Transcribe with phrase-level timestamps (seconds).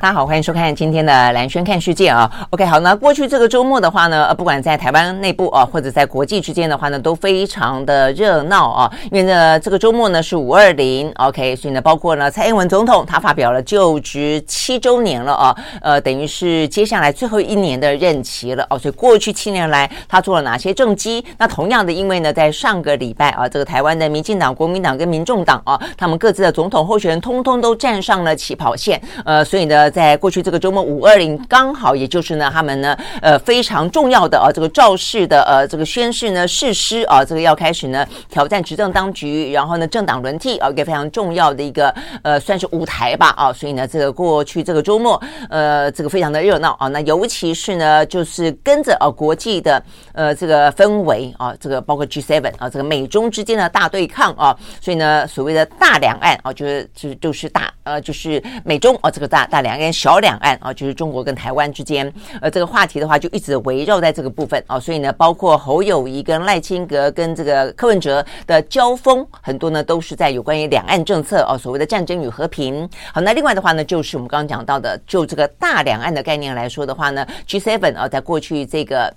[0.00, 2.30] 大家好，欢迎收看今天的蓝轩看世界啊。
[2.50, 8.92] OK，好，那过去这个周末的话呢，呃，不管在台湾内部啊，或者在国际之间的话呢，都非常的热闹啊。
[9.10, 18.78] 因为呢，这个周末呢是五二零，OK，所以呢，包括呢蔡英文总统他发表了就职七周年了啊，呃，等于是接下来最后一年的任期了哦。
[18.78, 21.24] 所以过去七年来他做了哪些政绩？
[21.36, 29.87] 那同样的，因为呢，在上个礼拜啊，这个台湾的民进党、国民党跟民众党啊，他们各自的总统候选人通通都站上了起跑线，呃，所以呢。
[29.90, 59.92] 在过去这个周末五二零，刚好也就是呢，他们呢，呃，非常重要的啊，这个造势的呃，这个宣誓呢誓师啊，这个要开始呢挑战执政当局，然后呢政党轮替啊，一个非常重要的一个呃，算是舞台吧啊，所以呢，这个过去这个周末呃，这个非常的热闹啊，那尤其是呢，就是跟着啊国际的呃这个氛围啊，这个包括 G7 啊，这个美中之间的大对抗啊，所以呢，所谓的大两岸啊，就是就就是大呃，就是美中啊，这个大大两岸。
[59.92, 72.88] 小两岸啊，就是中国跟台湾之间，呃，这个话题的话就一直围绕在这个部分啊，所以呢，包括侯友谊跟赖清德跟这个柯文哲的交锋，很多呢都是在有关于两岸政策啊，所谓的战争与和平。
[73.12, 79.12] 好，那另外的话呢，就是我们刚刚讲到的，就这个大两岸的概念来说的话呢，G7 啊，在过去这个。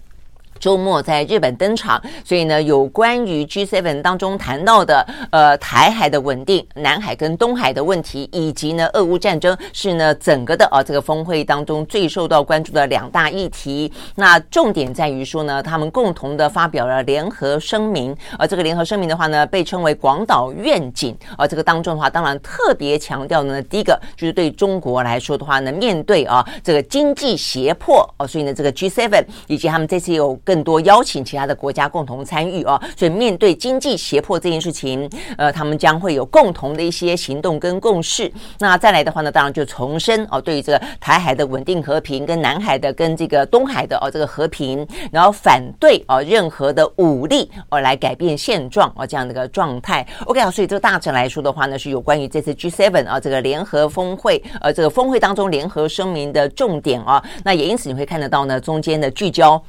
[0.61, 13.91] 周末在日本登场，所以呢，有关于 G7 当中谈到的，呃，台海的稳定、南海跟东海的问题，以及呢，俄乌战争，是呢整个的啊这个峰会当中最受到关注的两大议题。
[14.13, 21.17] 那重点在于说呢，他们共同的发表了联合声明，而这个联合声明的话呢，被称为广岛愿景。
[21.39, 30.39] 而这个当中的话，当然特别强调呢，第一个就是对中国来说的话呢，面对啊这个经济胁迫哦，所以呢，这个 G7 以及他们这次有。
[30.51, 38.29] 更多邀请其他的国家共同参与啊，所以面对经济胁迫这件事情，呃，他们将会有共同的一些行动跟共识。
[38.59, 50.05] 那再来的话呢，当然就重申哦，对于这个台海的稳定和平，跟南海的跟这个东海的哦这个和平，然后反对哦任何的武力哦来改变现状哦这样的一个状态。
[50.25, 57.23] OK 啊，所以这个大致来说的话呢，是有关于这次 G7 啊这个联合峰会呃这个峰会当中联合声明的重点啊。
[57.45, 59.63] 那也因此你会看得到呢，中间的聚焦。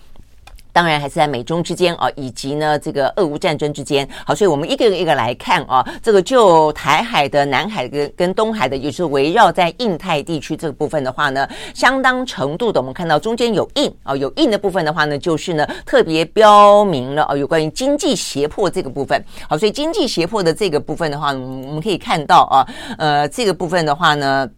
[0.72, 4.08] 当然还是在美中之间啊，以及呢这个俄乌战争之间。
[4.24, 19.22] 好，所以我们一个一个来看啊，这个就台海的、南海跟跟东海的，也是围绕在印太地区这个部分的话呢，相当程度的，我们看到中间有印啊，有印的部分的话呢，就是呢特别标明了啊，有关于经济胁迫这个部分。
[19.48, 22.66] 好，所以经济胁迫的这个部分的话，我们可以看到啊，
[22.96, 24.48] 呃，这个部分的话呢，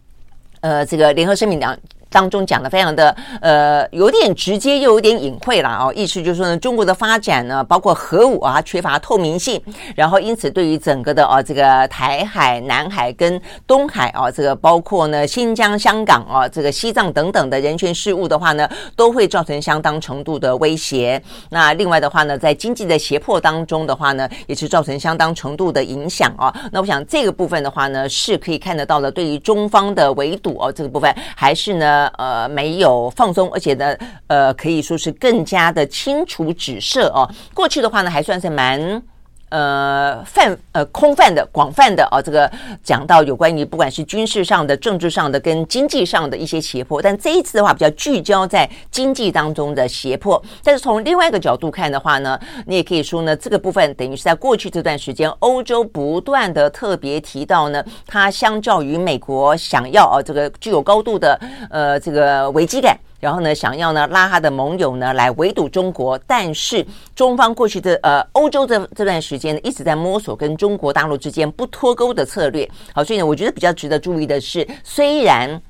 [0.61, 1.77] 呃，这个联合声明两。
[2.15, 9.61] 当中讲的非常的呃有点直接又有点隐晦了哦，意思就是说呢，中国的发展呢，包括核武啊，缺乏透明性，
[9.97, 18.65] 然后因此对于整个的啊这个台海、南海跟东海啊，这个包括呢新疆、香港啊，这个西藏等等的人权事务的话呢，
[18.95, 21.21] 都会造成相当程度的威胁。
[21.49, 26.47] 那另外的话呢，在经济的胁迫当中的话呢，也是造成相当程度的影响啊。
[26.71, 32.04] 那我想这个部分的话呢，是可以看得到的，对于中方的围堵哦，这个部分还是呢。
[32.17, 33.95] 呃，没有放松，而且呢，
[34.27, 37.29] 呃，可以说是更加的清楚指涉哦。
[37.53, 39.01] 过去的话呢，还算是蛮。
[39.49, 42.51] 呃，泛呃空泛的、广泛的啊，这个
[42.83, 50.41] 讲到有关于不管是军事上的、政治上的跟经济上的一些胁迫，但这一次的话比较聚焦在经济当中的胁迫。
[50.63, 61.39] 但是从另外一个角度看的话呢，你也可以说呢，这个部分等于是在过去这段时间，欧洲不断的特别提到呢，它相较于美国想要啊这个具有高度的
[61.69, 62.97] 呃这个危机感。
[63.19, 72.69] 然后呢，想要呢拉他的盟友呢来围堵中国，但是中方过去的呃欧洲这这段时间呢一直在摸索跟中国大陆之间不脱钩的策略。
[72.93, 75.61] 好，所以呢，我觉得比较值得注意的是，虽然。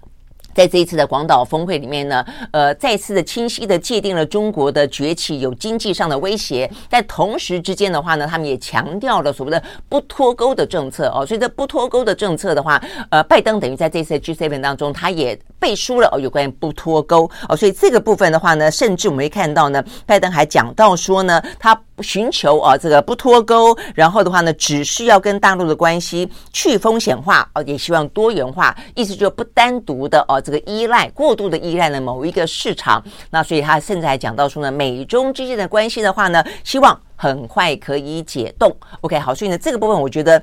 [0.56, 30.42] 在这一次的广岛峰会里面呢，呃，再次的清晰的界定了中国的崛起有经济上的威胁，但同时之间的话呢，他们也强调了所谓的不脱钩的政策哦，所以这不脱钩的政策的话，呃，拜登等于在这次 G7 当中，他也背书了哦，有关于不脱钩哦，所以这个部分的话呢，甚至我们会看到呢，拜登还讲到说呢，他寻求啊这个不脱钩，然后的话呢，只是要跟大陆的关系去风险化哦，也希望多元化，意思就不单独的哦。
[30.45, 38.71] 这个依赖过度的依赖了某一个市场，那所以他甚至还讲到说呢，美中之间的关系的话呢，希望很快可以解冻。
[39.01, 40.42] OK，好，所以呢，这个部分我觉得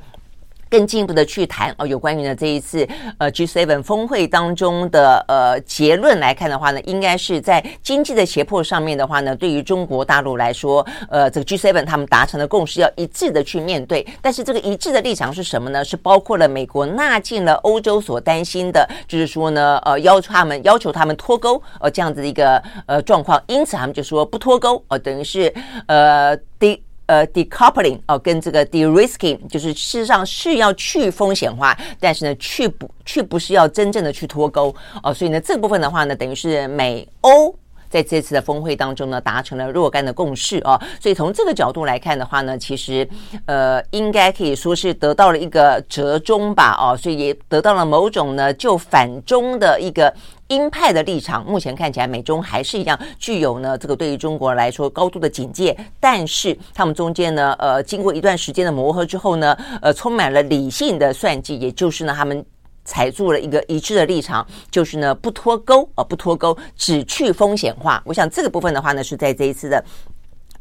[0.73, 2.89] 更进一步的去谈哦，有关于呢这一次
[3.19, 14.07] 呃 G7 峰会当中的呃结论来看的话呢，应该是在经济的胁迫上面的话呢，对于中国大陆来说，呃，这个 G7 他们达成的共识要一致的去面对。
[14.23, 15.85] 但是这个一致的立场是什么呢？
[15.85, 23.39] 是包括了美国纳进了欧洲所担心的，就是说呢，呃，要求他们要求他们脱钩呃这样子的一个呃状况。
[23.47, 25.53] 因此他们就说不脱钩呃，等于是
[25.87, 26.83] 呃第。
[27.07, 37.55] 呃，decoupling 哦，跟这个 de-risking，就是事实上是要去风险化，但是呢，去不去不是要真正的去脱钩哦，所以呢，这部分的话呢，等于是美欧
[37.91, 43.07] 在这次的峰会当中呢，达成了若干的共识哦，所以从这个角度来看的话呢，其实
[43.45, 50.15] 呃，应该可以说是得到了一个折中吧哦，所以也得到了某种呢就反中的一个。
[50.53, 62.45] 鹰派的立场，目前看起来美中还是一样具有呢这个对于中国来说高度的警戒，但是他们中间呢，呃，经过一段时间的磨合之后呢，呃，充满了理性的算计，也就是呢，他们
[62.85, 68.03] 踩住了一个一致的立场，就是呢不脱钩啊，不脱钩，只去风险化。
[68.05, 69.83] 我想这个部分的话呢，是在这一次的。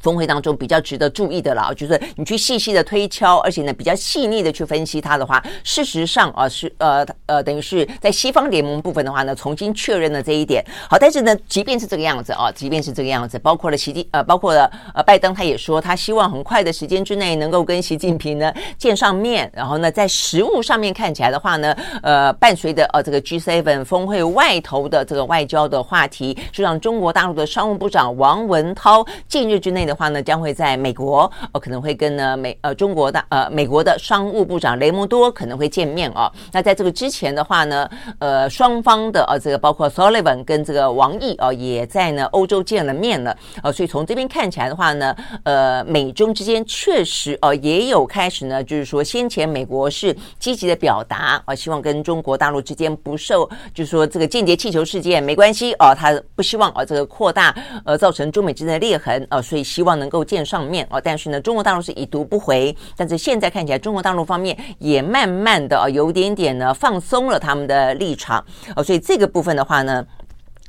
[0.01, 10.63] 峰会当中比较值得注意的了，就是你去细细的推敲，而且呢比较细腻的去分析它的话，事实上啊是呃呃等于是在西方联盟部分的话呢，重新确认了这一点。
[10.89, 29.90] 好，但是呢，即便是这个样子啊，即便是这个样子，包括了习近呃，包括了呃拜登，他也说他希望很快的时间之内能够跟习近平呢见上面，然后呢在实物上面看起来的话呢，呃伴随着呃这个 G7 峰会外头的这个外交的话题，是让中国大陆的商务部长王文涛近日之内的。
[29.91, 36.31] 的话呢，将会在美国，呃，可能会跟呢美呃中国的呃美国的商务部长雷蒙多可能会见面哦。
[36.53, 37.89] 那在这个之前的话呢，
[38.19, 43.35] 呃，双方的呃这个包括 Sullivan 跟这个王毅哦，也在呢欧洲见了面了。
[43.61, 57.53] 呃，所以从这边看起来的话呢，呃，美中之间确实哦也有开始呢，就是说先前美国是积极的表达啊，希望跟中国大陆之间不受，就是说这个间谍气球事件没关系哦，他不希望啊这个扩大
[57.83, 62.75] 呃造成中美之间的裂痕啊，所以希希望能够见上面哦，但是呢，中国大陆是已读不回。
[62.95, 68.45] 但是现在看起来，中国大陆方面也慢慢的啊，有点点呢放松了他们的立场
[68.75, 70.05] 哦，所以这个部分的话呢。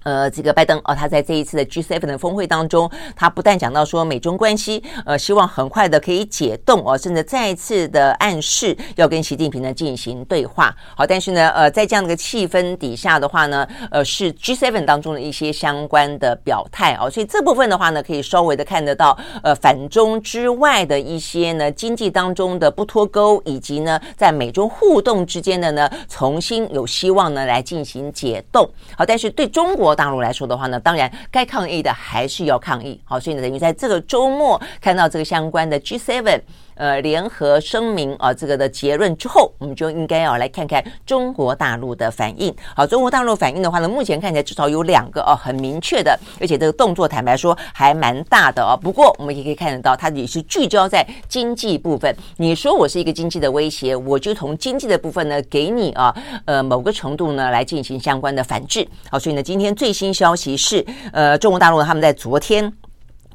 [0.05, 10.75] 呃，这个拜登哦，他在这一次的 G7 的峰会当中，他不但讲到说美中关系，呃，希望很快的可以解冻哦，甚至再一次的暗示要跟习近平呢进行对话。
[10.97, 28.69] 好，但是呢，呃，在这样的一个气氛底下的话呢，呃，是 G7 当中的一些相关的表态哦，所以这部分的话呢，可以稍微的看得到，呃，反中之外的一些呢经济当中的不脱钩，以及呢在美中互动之间的呢重新有希望呢来进行解冻。
[28.97, 29.92] 好，但是对中国。
[29.95, 33.01] 大陆来说的话呢，当然该抗议的还是要抗议。
[33.05, 36.41] 好，所以呢，等于在这个周末看到这个相关的 G7
[36.83, 42.53] 呃联合声明啊，这个的结论之后，我们就应该要来看看中国大陆的反应。
[42.75, 48.77] 好，中国大陆反应的话呢，目前看起来至少有两个哦，很明确的，而且这个动作坦白说还蛮大的哦。
[48.83, 52.13] 不过我们也可以看得到，它也是聚焦在经济部分。
[52.39, 56.13] 你说我是一个经济的威胁，我就从经济的部分呢，给你啊
[56.47, 58.85] 呃某个程度呢来进行相关的反制。
[59.09, 62.73] 好，所以呢，今天最新消息是，呃，中国大陆他们在昨天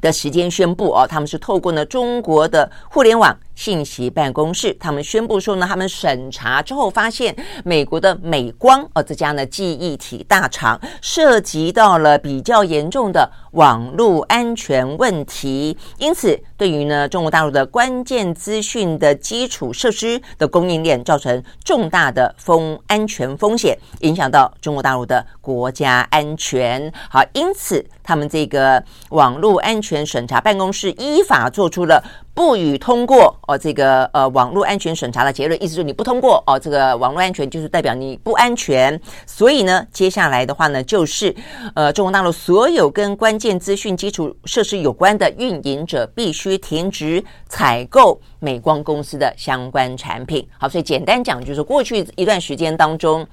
[0.02, 3.38] 的时间宣布哦，他们是透过呢中国的互联网。
[3.58, 7.36] 信息办公室，他们宣布说呢，他们审查之后发现，
[7.66, 26.94] 美国的美光呃这家呢记忆体大厂涉及到了比较严重的网络安全问题，因此对于呢中国大陆的关键资讯的基础设施的供应链造成重大的风安全风险，影响到中国大陆的国家安全。
[27.10, 32.04] 好，因此他们这个网络安全审查办公室依法做出了。
[32.38, 39.02] 不予通过哦，这个呃网络安全审查的结论，意思就是你不通过哦，这个网络安全就是代表你不安全。
[39.26, 41.36] 所以呢，接下来的话呢，就是
[41.74, 50.48] 呃中国大陆所有跟关键资讯基础设施有关的运营者必须停止采购美光公司的相关产品。
[50.60, 53.26] 好，所以简单讲，就是过去一段时间当中。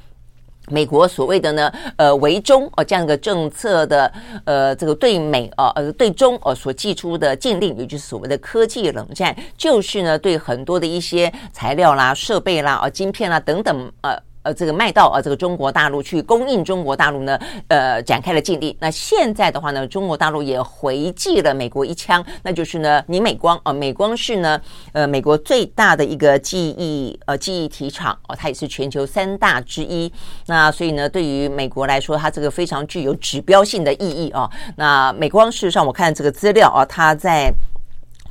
[0.70, 4.12] 美国所谓的呢，呃，为中哦这样一个政策的，
[4.44, 14.18] 呃，这个对美哦，呃，对中哦所寄出的禁令，也就是所谓的科技冷战，就是呢对很多的一些材料啦、设备啦、啊、晶片啦等等，呃。
[14.44, 18.76] 呃，这个卖到啊，这个中国大陆去供应中国大陆呢，呃，展开了禁令。
[18.78, 24.60] 那现在的话呢，中国大陆也回击了美国一枪，那就是呢，你美光啊，美光是呢，
[24.92, 30.12] 呃，美国最大的一个记忆呃记忆体厂哦，它也是全球三大之一。
[30.46, 34.50] 那所以呢，对于美国来说，它这个非常具有指标性的意义啊。
[34.76, 37.50] 那美光事实上，我看这个资料啊，它在。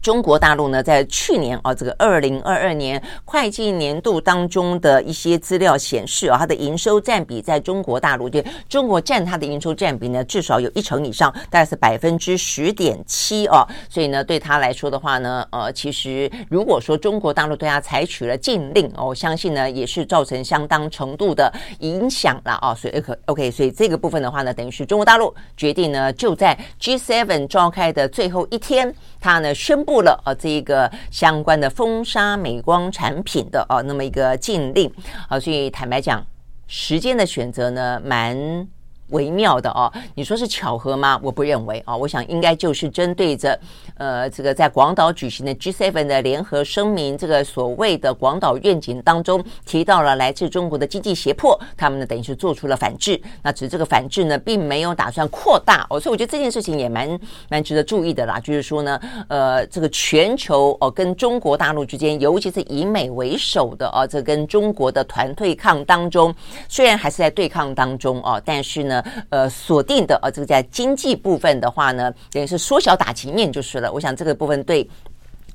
[0.04, 13.66] 中国大陆呢，在去年啊，这个二零二二年会计年度当中的一些资料显示啊，它的营收占比在中国大陆，对中国占它的营收占比呢，至少有一成以上，大概是百分之十点七啊。
[13.90, 22.76] 所以呢，对他来说的话呢，呃，其实如果说中国大陆对他采取了禁令，我相信呢，也是造成相当程度的影响了啊。
[22.76, 29.93] 所以 OK OK，所以这个部分的话呢，等于是中国大陆决定呢，就在 G7 召开的最后一天，他呢宣布。
[30.02, 34.92] 了啊，这一个相关的封杀美光产品的啊，那么一个禁令
[35.30, 36.26] 啊，所以坦白讲，
[36.68, 38.68] 时间的选择呢，蛮。
[39.14, 41.20] 微妙的哦，你说是巧合吗？
[41.24, 43.58] 我不认为啊，我想应该就是针对着
[43.98, 53.22] 呃这个在广岛举行的 G7 的联合声明，这个所谓的广岛愿景当中提到了来自中国的经济胁迫，他们呢等于是做出了反制。
[53.44, 58.40] 那只是这个反制呢，并没有打算扩大哦，所以我觉得这件事情也蛮蛮值得注意的啦。
[58.40, 66.34] 就是说呢，呃，这个全球哦跟中国大陆之间，尤其是以美为首的哦，这跟中国的团对抗当中，
[66.68, 69.03] 虽然还是在对抗当中哦，但是呢。
[69.30, 73.92] 呃，锁定的呃，这个在经济部分的话呢，等于是缩小打击面就是了。
[73.92, 74.90] 我想这个部分对。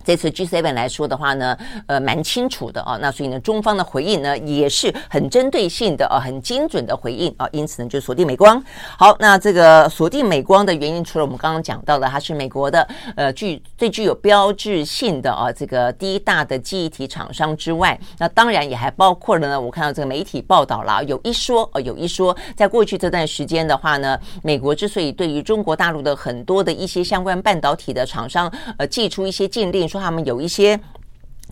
[0.08, 1.54] 这次 G7 来说的话呢，
[1.86, 2.96] 呃，蛮清楚的啊。
[2.98, 7.46] 那所以呢，中方的回应呢，也是很针对性的啊，很精准的回应啊。
[7.52, 8.58] 因此呢，就锁定美光。
[8.96, 19.60] 好，那这个锁定美光的原因，除了我们刚刚讲到的，它是美国的呃具最具有标志性的啊这个第一大的记忆体厂商之外，那当然也还包括了呢。
[19.60, 29.97] 我看到这个媒体报道了，有一说呃，有一说，在过去这段时间的话呢，美国之所以对于中国大陆的很多的一些相关半导体的厂商呃，寄出一些禁令，说。
[29.98, 30.78] 他们有一些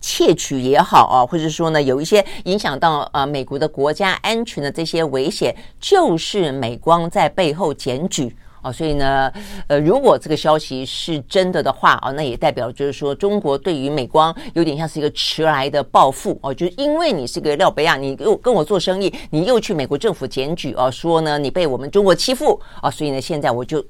[0.00, 8.70] 窃取也好啊，或者说呢，有一些影响到呃美国的国家安全的这些危险，就是美光在背后检举啊。
[8.70, 9.32] 所以呢，
[9.68, 23.84] 呃，如果这个消息是真的的话啊，那也代表就是说，中国对于美光有点像是一个迟来的报复哦，就是因为你是个廖北亚，你又跟我做生意，你又去美国政府检举啊，说呢你被我们中国欺负啊，所以呢现在我就。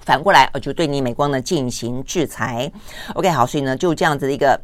[0.00, 2.70] 反过来，我，就对你美光呢进行制裁。
[3.14, 4.60] OK，好，所以呢，就这样子的一个。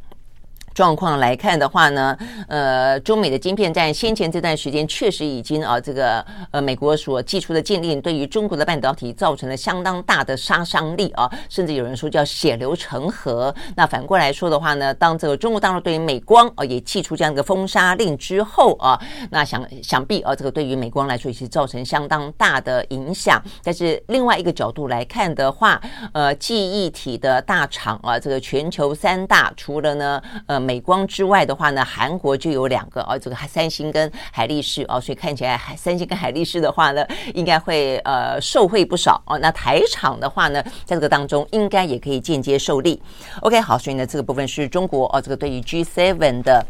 [0.73, 2.17] 状况来看的话呢，
[2.49, 13.53] 呃，中美的晶片战先前这段时间确实已经啊，这个呃，美国所寄出的禁令对于中国的半导体造成了相当大的杀伤力啊，甚至有人说叫血流成河。
[13.75, 18.99] 那反过来说的话呢，当这个中国大陆对于美光啊也寄出这样一个封杀令之后啊，
[19.31, 23.43] 那想想必啊，这个对于美光来说也是造成相当大的影响。
[23.65, 25.81] 但是另外一个角度来看的话，
[26.12, 30.60] 呃，记忆体的大厂啊，这个全球三大除了呢，呃。
[30.61, 39.38] 美光之外的话呢，韩国就有两个哦，这个三星跟海力士哦，所以看起来三星跟海力士的话呢，应该会呃受惠不少哦。
[39.38, 43.00] 那台厂的话呢，在这个当中应该也可以间接受利。
[43.40, 46.67] OK，好，所以呢，这个部分是中国哦，这个对于 G7 的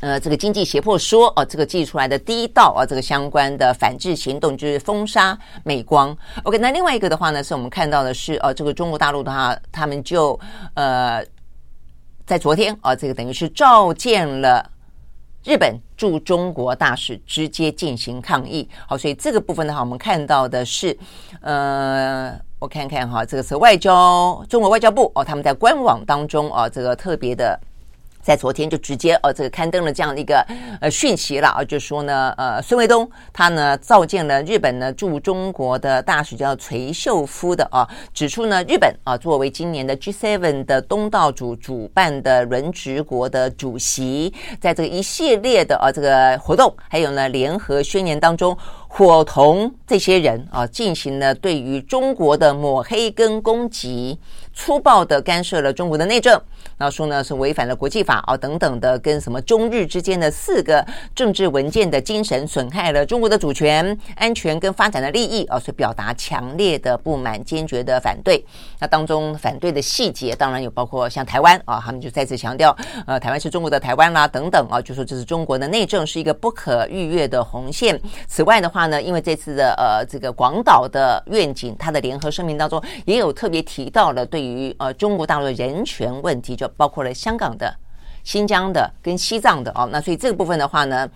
[0.00, 6.16] 呃这个经济胁迫说哦，这个寄出来的第一道啊，这个相关的反制行动就是封杀美光。
[6.42, 10.38] OK，那另外一个的话呢，是我们看到的是哦，这个中国大陆的话，他们就
[10.74, 11.24] 呃。
[12.26, 14.70] 在昨天啊，这个等于是召见了
[15.44, 18.68] 日本驻中国大使，直接进行抗议。
[18.86, 20.96] 好，所以这个部分的话，我们看到的是，
[21.40, 27.58] 呃，我看看哈，这个是外交中国外交部哦，他们在官网当中啊，这个特别的。
[28.22, 30.46] 在昨天就直接呃这个刊登了这样的一个
[30.80, 54.16] 呃讯息了啊，就说呢呃孙卫东他呢召见了日本呢驻中国的大使叫垂秀夫的啊，指出呢日本啊作为今年的 G7 的东道主主办的轮值国的主席，在这个一系列的啊这个活动，还有呢联合宣言当中，伙同这些人啊进行了对于中国的抹黑跟攻击，
[54.54, 56.40] 粗暴的干涉了中国的内政。
[56.82, 60.84] 然后说呢是违反了国际法啊等等的，跟什么中日之间的四个
[61.14, 68.44] 政治文件的精神，损害了中国的主权、安全跟发展的利益啊，所以表达强烈的不满、坚决的反对。
[68.80, 77.96] 那当中反对的细节当然有包括像台湾啊，他们就再次强调，呃，台湾是中国的台湾啦等等啊，就说这是中国的内政是一个不可逾越的红线。
[78.26, 86.71] 此外的话呢，因为这次的呃这个广岛的愿景，它的联合声明当中也有特别提到了对于呃中国大陆的人权问题就。
[86.76, 87.74] 包括了香港的、
[88.24, 91.08] 新疆的跟西藏的哦，那所以这个部分的话呢，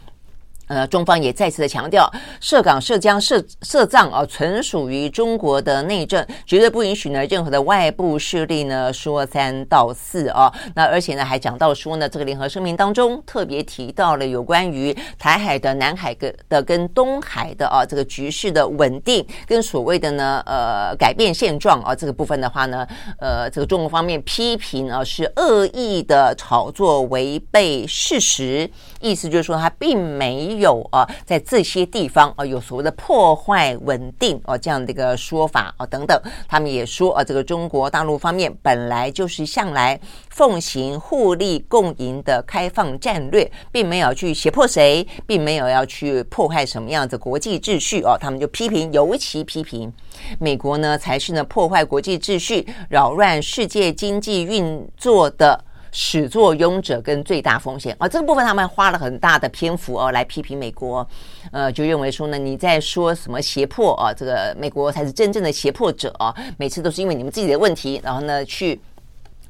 [0.66, 10.52] 呃，中方也再次的强调，涉港、涉疆、涉涉藏啊，纯属于中国的内政，绝对不允许呢任何的外部势力呢说三道四啊。
[10.74, 22.86] 那而且呢，还讲到说呢，这个联合声明当中特别提到了有关于台海的、南海的的跟东海的啊这个局势的稳定，跟所谓的呢呃改变现状啊这个部分的话呢，
[23.18, 28.68] 呃这个中国方面批评啊是恶意的炒作，违背事实，
[29.00, 30.76] 意思就是说他并没有。
[30.92, 39.98] 啊，在这些地方啊，有所谓的破坏稳定啊这样的一个说法啊等等，他们也说啊，这个中国大陆方面本来就是向来
[40.30, 49.92] 奉行互利共赢的开放战略，并没有去胁迫谁，并没有要去破坏什么样子国际秩序哦，他们就批评，尤其批评
[50.38, 55.64] 美国呢，才是呢破坏国际秩序、扰乱世界经济运作的。
[55.98, 61.08] 始作俑者跟最大风险啊，这个部分他们花了很大的篇幅哦来批评美国，
[61.50, 68.78] 呃，就认为说呢，你在说什么胁迫啊，这个美国才是真正的胁迫者啊，每次都是因为你们自己的问题，然后呢去。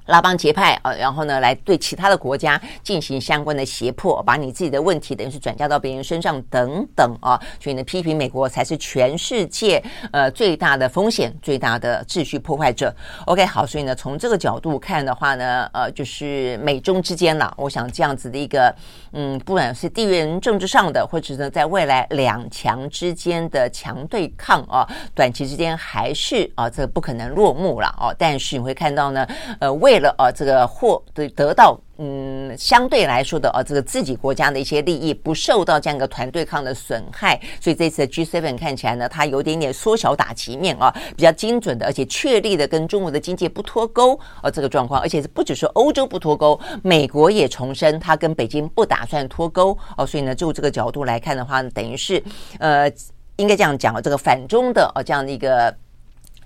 [0.06, 9.82] 拉帮结派啊，然后呢，来对其他的国家进行相关的胁迫，把你自己的问题等于是转嫁到别人身上等等啊，所以呢，批评美国才是全世界
[10.12, 12.94] 呃最大的风险、最大的秩序破坏者。
[13.26, 18.74] OK，好，所以呢，从这个角度看的话呢，呃，就是美中之间了，我想这样子的一个
[19.12, 28.14] 嗯，不管是地缘政治上的，或者呢，在未来两强之间的强对抗啊，短期之间还是啊，这不可能落幕了哦。
[28.18, 29.26] 但是你会看到呢，
[29.58, 52.22] 呃，未为了啊，这个获得得到嗯，相对来说的啊，这个自己国家的一些利益不受到这样一个团对抗的损害，所以这次的 G7 看起来呢，它有点点缩小打击面啊，比较精准的，而且确立的跟中国的经济不脱钩啊，这个状况，而且是不只是欧洲不脱钩，美国也重申它跟北京不打算脱钩哦，所以呢，就这个角度来看的话，等于是
[52.58, 52.92] 呃，
[53.36, 55.74] 应该这样讲，这个反中的啊这样的一个。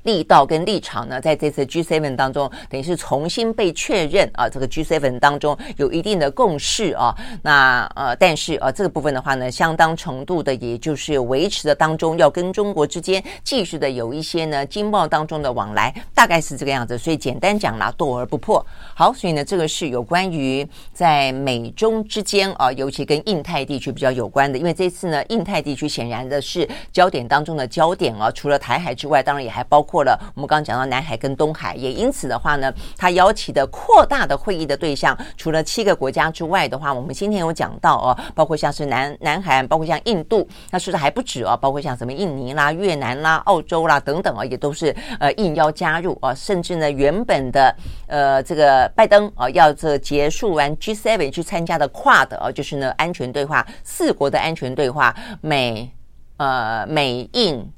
[0.05, 4.49] 力道跟立场呢，在这次 G7 当中，等于是重新被确认啊。
[4.49, 7.15] 这个 G7 当中有一定的共识啊。
[7.43, 16.97] 那呃，但是啊，这个部分的话呢，相当程度的，也就是维持的当中，要跟中国之间继续的有一些呢经贸当中的往来，大概是这个样子。
[16.97, 18.65] 所以简单讲啦，斗而不破。
[18.95, 28.31] 好，所以呢，这个是有关于在美中之间啊，尤其跟印太地区比较有关的，因为这次呢，印太地区显然的是焦点当中的焦点啊。
[28.31, 29.90] 除了台海之外，当然也还包括。
[29.91, 47.75] 括了，我们刚刚讲到南海跟东海，也因此的话呢，他邀请的扩大的会议的对象，除了七个国家之外的话，我们今天有讲到哦，包括像是南南海，包括像印度，那说的还不止哦，包括像什么印尼啦、越南啦、澳洲啦等等啊，也都是呃应邀加入啊，甚至呢，原本的
[48.07, 55.93] 呃这个拜登啊要这结束完 G7 去参加的 QUAD 啊，就是呢安全对话四国的安全对话，美
[56.37, 57.71] 呃美印。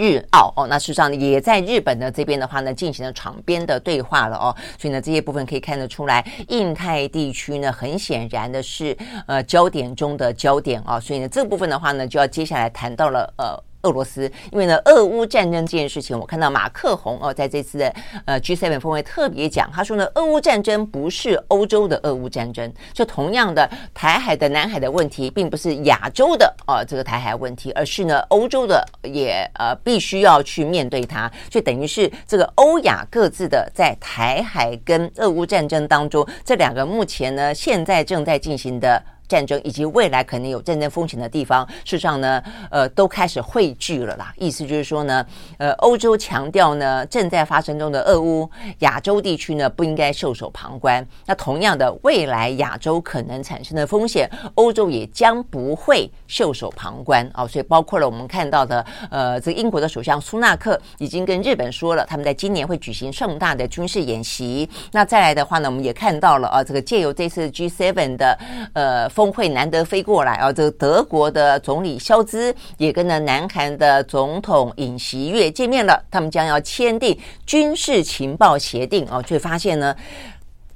[0.00, 13.69] 日澳哦，那事实上，也在日本的这边的话呢，进行了场边的对话了哦，所以呢，这些部分可以看得出来，印太地区呢，很显然的是呃焦点中的焦点啊，所以呢，这部分的话呢，就要接下来谈到了呃。
[13.82, 39.02] 俄罗斯，因为呢，俄乌战争这件事情，我看到马克宏哦，在这次的呃 G7 峰会特别讲，他说呢，俄乌战争不是欧洲的俄乌战争，就同样的台海的南海的问题，并不是亚洲的啊这个台海问题，而是呢欧洲的也呃必须要去面对它，就等于是这个欧亚各自的在台海跟俄乌战争当中，这两个目前呢现在正在进行的。
[39.30, 44.34] 战争以及未来可能有战争风险的地方，事实上呢，呃，都开始汇聚了啦。
[44.36, 45.24] 意思就是说呢，
[45.56, 51.06] 呃，欧洲强调呢，正在发生中的俄乌，亚洲地区呢不应该袖手旁观。
[51.26, 57.46] 那同样的，未来亚洲可能产生的风险，欧洲也将不会袖手旁观啊。
[57.46, 64.68] 所以包括了我们看到的，呃，这个英国的首相苏纳克已经跟日本说了，他们在今年会举行盛大的军事演习。
[64.90, 68.36] 那再来的话呢，我们也看到了啊，这个借由这次 G7 的
[68.72, 69.08] 呃。
[69.20, 70.50] 峰会难得飞过来啊！
[70.50, 79.20] 这个德国的总理肖兹也跟呢南韩的总统尹锡悦见面了，他们将要签订军事情报协定啊！
[79.20, 79.94] 却发现呢，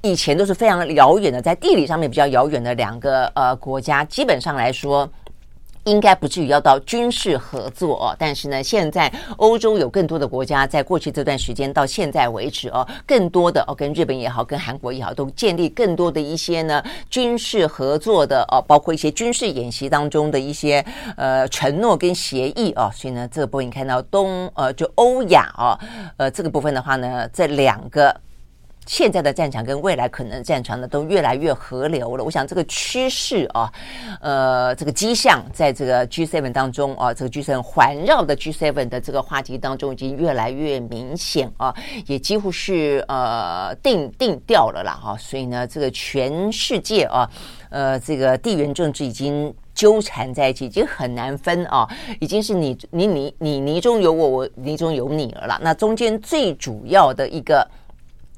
[0.03, 5.09] 以前都是非常遥远的，在地理上面比较遥远的两个呃国家，基本上来说。
[5.85, 20.83] 应该不至于要到军事合作哦，但是呢，现在欧洲有更多的国家，在过去这段时间到现在为止哦，更多的哦，跟日本也好，跟韩国也好，都建立更多的一些呢军事合作的哦，包括一些军事演习当中的一些
[21.15, 25.79] 呃承诺跟协议哦，所以呢，这个部分你看到东呃就欧亚哦，
[26.17, 28.15] 呃这个部分的话呢，这两个。
[28.85, 32.23] 现在的战场跟未来可能战场呢，都越来越合流了。
[32.23, 33.71] 我想这个趋势啊，
[34.21, 41.73] 呃，这个迹象在这个 G7 当中啊，这个 G7 环绕的 G7 的这个话题当中已经越来越明显啊，
[42.05, 45.17] 也几乎是呃定定调了啦哈。
[45.17, 47.27] 所以呢，这个全世界啊，
[47.71, 51.87] 呃，这个地缘政治已经纠缠在一起，已经很难分啊，
[52.19, 55.59] 已经是你你你你泥中有我，我泥中有你了啦。
[55.63, 57.67] 那中间最主要的一个。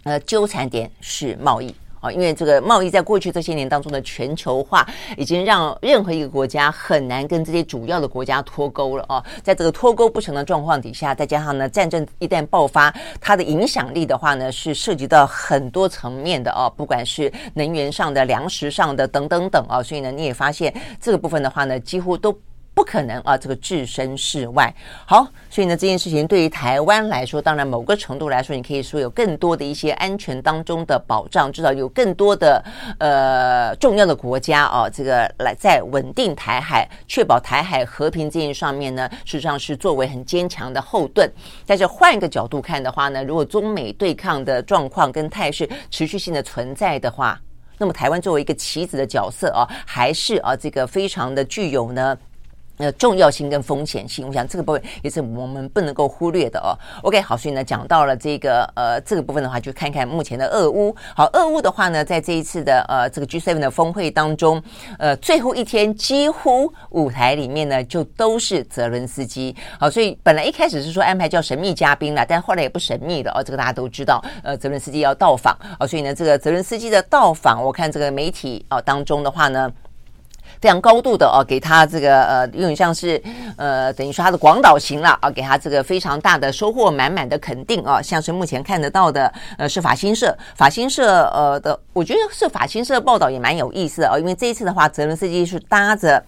[0.08, 9.22] 呃，纠缠点是贸易啊，因为这个贸易在过去这些年当中的全球化，已经让任何一个国家很难跟这些主要的国家脱钩了啊。
[9.44, 12.90] 在这个脱钩不成的状况底下，再加上呢，战争一旦爆发，
[13.20, 22.34] 它的影响力的话呢，是涉及到很多层面的啊，不管是能源上的、粮食上的等等等啊，所以呢，你也发现这个部分的话呢，几乎都。
[22.78, 23.36] 不可能啊！
[23.36, 24.72] 这个置身事外。
[25.04, 32.64] 好，所以呢，这件事情对于台湾来说，当然某个程度来说，你可以说有更多的一些安全当中的保障，至少有更多的
[33.00, 41.28] 呃重要的国家啊，这个来在稳定台海、确保台海和平这件上面呢，事实上是作为很坚强的后盾。
[41.66, 47.42] 但是换一个角度看的话呢，如果中美对抗的状况跟态势持续性的存在的话，
[47.80, 52.16] 那么台湾作为一个棋子的角色啊，还是啊这个非常的具有呢。
[52.78, 56.78] 呃，重要性跟风险性，我想这个部分也是我们不能够忽略的哦。
[57.02, 60.96] OK，好，所以呢，讲到了这个呃这个部分的话，就看看目前的俄乌。
[61.16, 64.62] 好，俄乌的话呢，在这一次的呃这个 G7 的峰会当中，
[65.00, 69.56] 呃最后一天几乎舞台里面呢就都是泽伦斯基。
[69.80, 79.72] 好，所以本来一开始是说安排叫神秘嘉宾啦，但后来也不神秘的哦，这个大家都知道，呃泽伦斯基要到访哦，所以呢这个泽伦斯基的到访，我看这个媒体啊、哦、当中的话呢。
[80.62, 83.22] 非常高度的哦，给他这个呃，有点像是
[83.58, 96.24] 呃，等于说他的广岛型了啊，给他这个非常大的收获满满的肯定啊，像是目前看得到的呃，是法新社，法新社呃的，我觉得是法新社报道也蛮有意思的哦，因为这一次的话，泽伦斯基是搭着。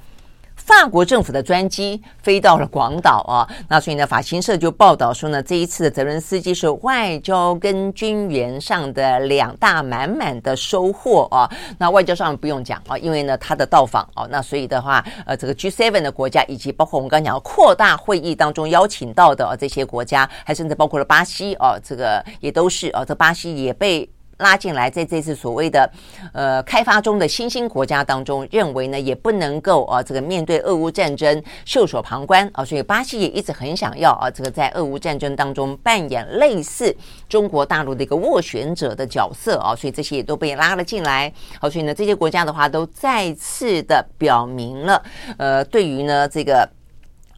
[0.69, 11.49] 法国政府的专机飞到了广岛啊，那所以呢，法新社就报道说呢，这一次的泽伦斯基是外交跟军援上的两大满满的收获啊。
[11.79, 24.07] 那外交上不用讲啊，因为呢他的到访啊，那所以的话，呃，这个 G7 的国家以及包括我们刚刚讲扩大会议当中邀请到的这些国家，还甚至包括了巴西啊，这个也都是啊，这巴西也被。
[24.39, 25.89] 拉进来，在这次所谓的
[26.33, 36.95] 呃开发中的新兴国家当中，认为呢也不能够啊这个面对俄乌战争袖手旁观啊，所以巴西也一直很想要啊这个在俄乌战争当中扮演类似
[37.27, 41.31] 中国大陆的一个斡旋者的角色啊，所以这些也都被拉了进来。
[41.61, 45.03] 好，所以呢这些国家的话都再次的表明了
[45.37, 46.67] 呃对于呢这个。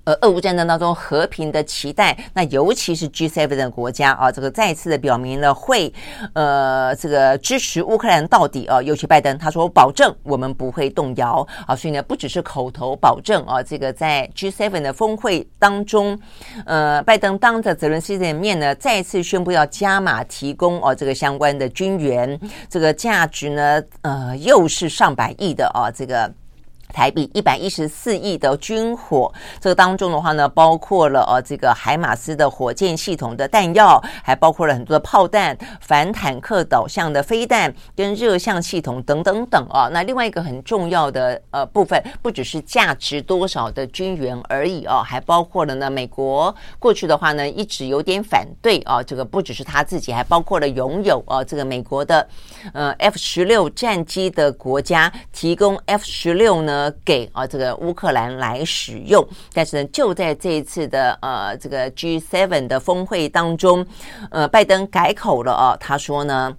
[0.03, 5.93] 呃，俄乌战争当中和平的期待，那尤其是 G7 的国家啊，这个再次的表明了会
[6.33, 8.81] 呃这个支持乌克兰到底啊。
[8.81, 16.19] 尤其拜登他说保证我们不会动摇啊，所以呢不只是口头保证啊，这个在 G7 的峰会当中，
[16.65, 26.33] 呃，拜登当着泽伦斯基的面呢再次宣布要加码提供啊这个相关的军援，这个价值呢呃又是上百亿的啊这个。
[26.91, 39.87] 台币一百一十四亿的军火，这个当中的话呢，包括了呃这个海马斯的火箭系统的弹药，还包括了很多的炮弹、反坦克导向的飞弹跟热像系统等等等啊。
[39.91, 52.27] 那另外一个很重要的呃部分，不只是价值多少的军援而已啊，还包括了呢，美国过去的话呢，一直有点反对啊，这个不只是他自己，还包括了拥有啊这个美国的
[52.73, 56.80] 呃 F 十六战机的国家提供 F 十六呢。
[57.03, 63.85] 给啊这个乌克兰来使用，但是呢，就在这一次的呃这个 G7 的峰会当中，
[64.31, 66.55] 呃，拜登改口了啊，他说呢。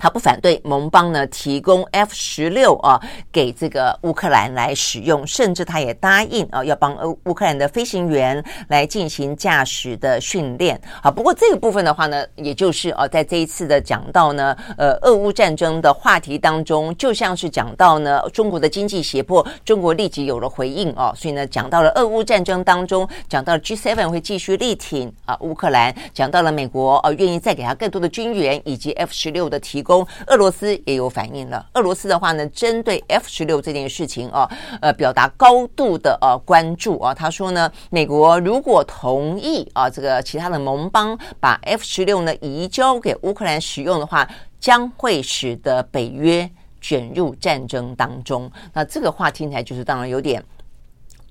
[0.00, 2.98] 他不反对盟邦呢提供 F 十六啊
[3.30, 10.80] 给这个乌克兰来使用，甚至他也答应啊要帮乌乌克兰的飞行员来进行驾驶的训练。
[11.02, 29.89] 啊，不过这个部分的话呢，也就是啊在这一次的讲到呢，呃，俄乌战争的话题当中，就像是讲到呢中国的经济胁迫，中国立即有了回应啊，所以呢讲到了俄乌战争当中，讲到了 G7 会继续力挺啊乌克兰，讲到了美国啊愿意再给他更多的军援以及 F 十六的提供。
[30.26, 31.64] 俄罗斯也有反应了。
[31.74, 34.48] 俄罗斯的话呢，针对 F 十六这件事情啊，
[34.80, 37.14] 呃，表达高度的呃关注啊。
[37.14, 46.48] 他说呢，美国如果同意啊，这个其他的盟邦把 F 十六呢移交给乌克兰使用的话，将会使得北约
[46.80, 48.50] 卷入战争当中。
[48.72, 50.44] 那这个话听起来就是当然有点。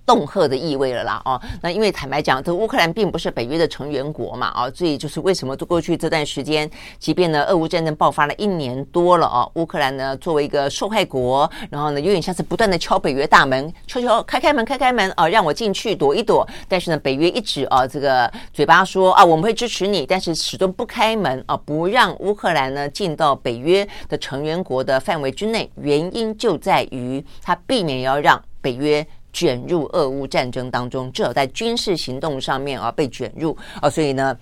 [0.10, 6.68] 恫吓的意味了啦，哦，那因为坦白讲，这乌克兰并不是北约的成员国嘛，啊，所以就是为什么过去这段时间，
[6.98, 29.06] 即便呢俄乌战争爆发了一年多了哦，乌克兰呢作为一个受害国，然后呢有点像是不断的敲北约大门，敲敲开开门开开门啊，让我进去躲一躲，但是呢北约一直啊这个嘴巴说啊我们会支持你，但是始终不开门啊，不让乌克兰呢进到北约的成员国的范围之内，原因就在于它避免要让北约。
[29.32, 34.36] 卷入俄乌战争当中，至少在军事行动上面啊被卷入啊，所以呢，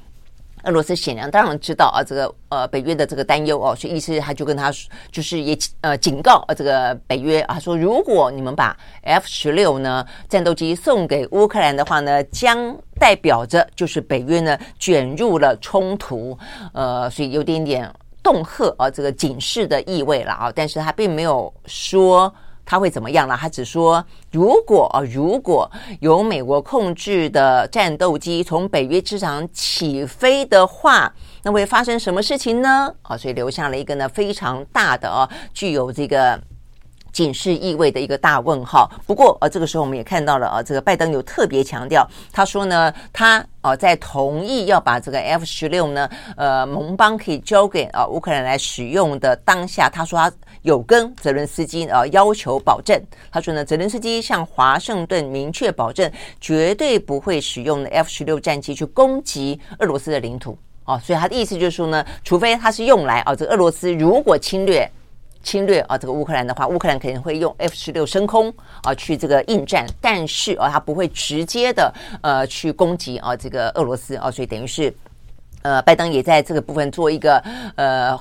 [0.63, 4.71] 俄罗斯显然当然知道啊这个呃北约的这个担忧哦，所以意思他就跟他
[5.11, 16.37] 就是也呃警告啊这个北约啊说，如果你们把 F 十六呢战斗机送给乌克兰的话呢，将代表着就是北约呢卷入了冲突，
[16.73, 22.33] 呃，所以有点点恫吓啊这个警示的意味了啊，但是他并没有说。
[22.67, 23.37] 他会怎么样了？
[23.37, 31.11] 他只说，如果啊，如果由美国控制的战斗机从北约机场起飞的话，
[31.43, 32.93] 那会发生什么事情呢？
[33.03, 36.37] 啊，所以留下了一个呢非常大的啊，具有这个。
[37.13, 38.87] 警示意味的一个大问号。
[39.07, 50.31] 不过，呃，这个时候我们也看到了，呃，这个拜登有特别强调，他说呢，他呃在同意要把这个 F 十六呢，呃，盟邦可以交给啊乌克兰来使用的当下，他说他
[50.67, 53.01] 有跟泽伦斯基呃要求保证，
[53.31, 60.99] 他说呢，泽伦斯基向华盛顿明确保证，绝对不会使用 F 十六战机去攻击俄罗斯的领土啊。
[60.99, 64.91] 所以他的意思就是说呢，除非他是用来啊，这个俄罗斯如果侵略。
[65.43, 68.53] 侵略啊，这个乌克兰的话，乌克兰肯定会用 F 十六升空
[68.83, 74.93] 啊去这个应战，但是啊，他不会直接的呃去攻击啊这个俄罗斯啊，所以等于是
[75.61, 77.37] 呃，拜登也在这个部分做一个
[77.77, 78.19] 呃。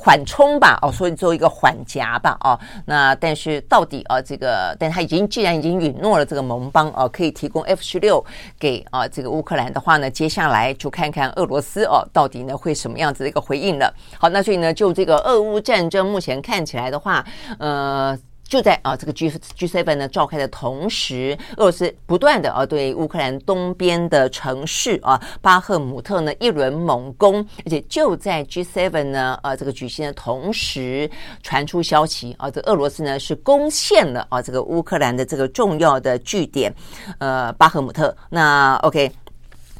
[0.00, 8.24] 缓冲吧，哦，所以做一个缓夹吧，哦，那但是到底啊，这个，但他已经既然已经允诺了这个盟邦哦，可以提供 F 十六
[8.60, 13.92] 给啊这个乌克兰的话呢，接下来就看看俄罗斯哦，到底呢会什么样子的一个回应了。
[14.18, 17.24] 好，那所以呢，就这个俄乌战争目前看起来的话，
[17.58, 18.16] 呃。
[18.48, 31.08] 就在啊，这个 G G7 呢召开的同时，俄罗斯不断的啊对乌克兰东边的城市啊巴赫姆特呢一轮猛攻，而且就在 G7 呢啊这个举行的同时，
[31.42, 36.74] 传出消息啊，这俄罗斯呢是攻陷了啊这个乌克兰的这个重要的据点，
[37.18, 38.16] 呃巴赫姆特。
[38.30, 39.12] 那 OK。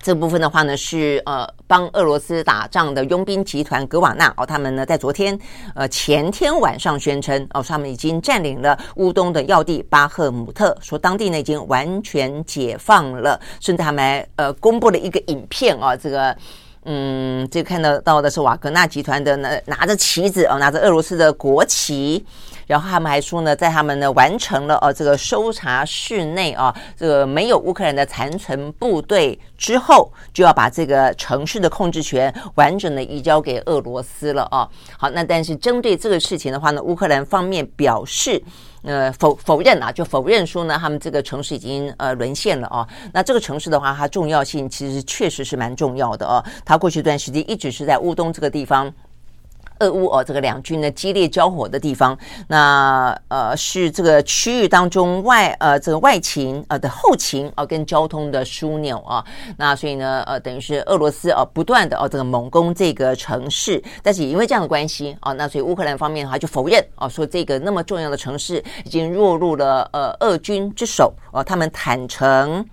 [0.03, 5.39] 这部分的话呢，是呃帮俄罗斯打仗的佣兵集团格瓦纳哦，他们呢在昨天
[5.75, 16.37] 呃前天晚上宣称哦，他们已经占领了乌东的要地巴赫姆特，说当地呢已经完全解放了，甚至他们还呃公布了一个影片啊，这个
[16.91, 22.25] 嗯，这看得到的是瓦格纳集团的拿拿着旗子哦，拿着俄罗斯的国旗。
[22.67, 34.69] 然后他们还说呢，在他们呢完成了呃这个搜查室内啊这个没有乌克兰的残存部队之后，就要把这个城市的控制权完整的移交给俄罗斯了啊。
[34.97, 38.43] 好，那但是针对这个事情的话呢，乌克兰方面表示
[38.89, 42.89] 呃否否认啊，就否认说呢他们这个城市已经呃沦陷了啊。
[43.13, 46.43] 那这个城市的话，它重要性其实确实是蛮重要的啊。
[46.65, 48.93] 它过去一段时间一直是在乌东这个地方。
[49.81, 59.25] 俄乌哦，这个两军呢激烈交火的地方，那呃是这个区域当中外呃这个外勤呃的后勤啊、跟交通的枢纽啊，
[59.57, 66.85] 那所以呢呃等于是俄罗斯啊、不断的哦、这个猛攻这个城市，但是也因为这样的关系啊、那所以乌克兰方面的话就否认。
[66.97, 72.65] 啊、说这个那么重要的城市已经落入了呃俄军之手啊、呃，他们坦承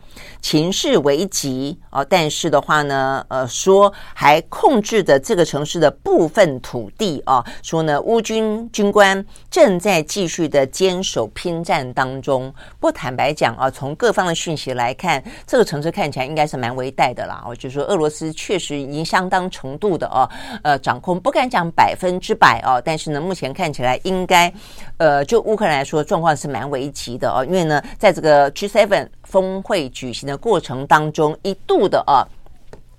[0.41, 7.21] 情势危急啊、但是的话呢呃说还控制着这个城市的部分土地。
[7.25, 12.53] 啊，说呢，乌军军官正在继续的坚守拼战当中。
[12.79, 17.43] 不坦白讲啊，从各方的讯息来看，这个城市看起来应该是蛮危殆的啦。
[17.47, 20.29] 我就说俄罗斯确实已经相当程度的啊，
[20.63, 24.51] 呃，掌控不敢讲百分之百啊，但是呢，目前看起来应该，
[24.97, 27.43] 呃，就乌克兰来说，状况是蛮危急的啊。
[27.45, 32.27] 因为呢，在这个 G7 峰会举行的过程当中，一度的啊，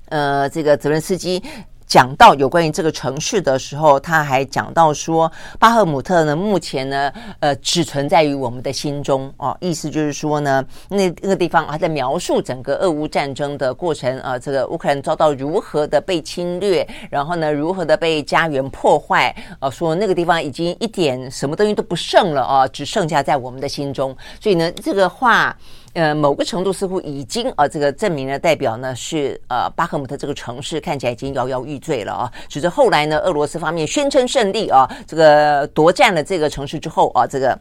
[0.09, 1.43] 呃，这个泽伦斯基。
[1.87, 9.57] 讲到有关于这个城市的时候，他还讲到说，巴赫姆特呢，目前呢，呃，只存在于我们的心中哦。
[9.61, 24.17] 意思就是说呢，那那个地方还在描述整个俄乌战争的过程啊，这个乌克兰遭到如何的被侵略，然后呢，如何的被家园破坏啊，说那个地方已经一点什么东西都不剩了啊，只剩下在我们的心中。
[24.41, 25.57] 所以呢，这个话。
[25.97, 32.31] 呃，某个程度似乎已经啊，这个证明了代表呢是呃巴赫姆特这个城市看起来已经摇摇欲坠了啊。
[32.51, 37.59] 只是后来呢，俄罗斯方面宣称胜利啊，这个夺占了这个城市之后啊，这个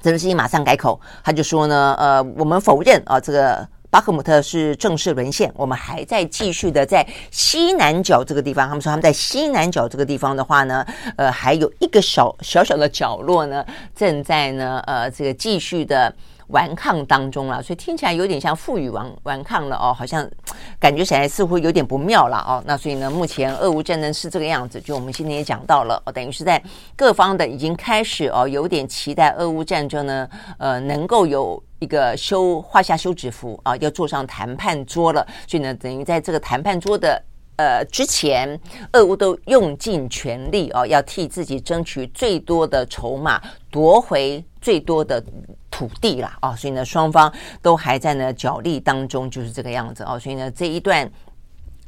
[0.00, 8.66] 泽连斯基马上改口，他就说呢，呃，我们否认啊，这个巴赫姆特是正式沦陷，我们还在继续的在西南角这个地方。
[8.66, 13.62] 他们说他们在西南角这个地方的话呢，呃，还有一个小小小的角落呢，
[13.94, 16.10] 正在呢，呃，这个继续的。
[16.48, 20.28] 顽抗当中了，所以听起来有点像负隅顽顽抗了哦，好像
[20.78, 22.62] 感觉起来似乎有点不妙了哦。
[22.66, 26.62] 那所以呢，目前俄乌战争是这个样子，就我们今天也讲到了哦，等于是在
[26.96, 35.26] 各方的已经开始哦，有点期待俄乌战争呢，呃，能够有一个休画下休止符啊，要坐上谈判桌了。
[35.46, 37.22] 所以呢，等于在这个谈判桌的。
[37.58, 38.56] 呃，之前
[38.92, 45.22] 俄乌都用尽全力哦，要替自己争取最多的筹码，夺回最多的
[45.70, 46.38] 土地啦。
[46.42, 51.10] 哦，所以呢，双方都还在呢角力当中，就是这个样子哦，所以呢，这一段。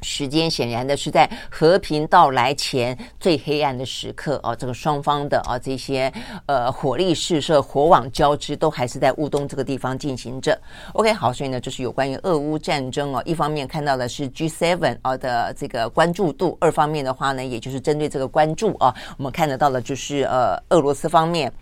[0.02, 6.11] 时间显然的是在和平到来前最黑暗的时刻哦，这个双方的啊这些
[6.46, 10.59] 呃火力试射、火网交织都还是在乌东这个地方进行着。
[10.94, 13.22] OK，好，所以呢，就是有关于俄乌战争哦。
[13.26, 21.52] 一方面看到的是 G7 啊的这个关注度，二方面的话呢，也就是针对这个关注啊，我们看得到的就是呃俄罗斯方面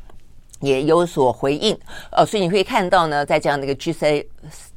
[0.61, 1.79] 也有所回应。
[2.11, 4.29] 呃，所以你会看到呢，在这样的一个 G C。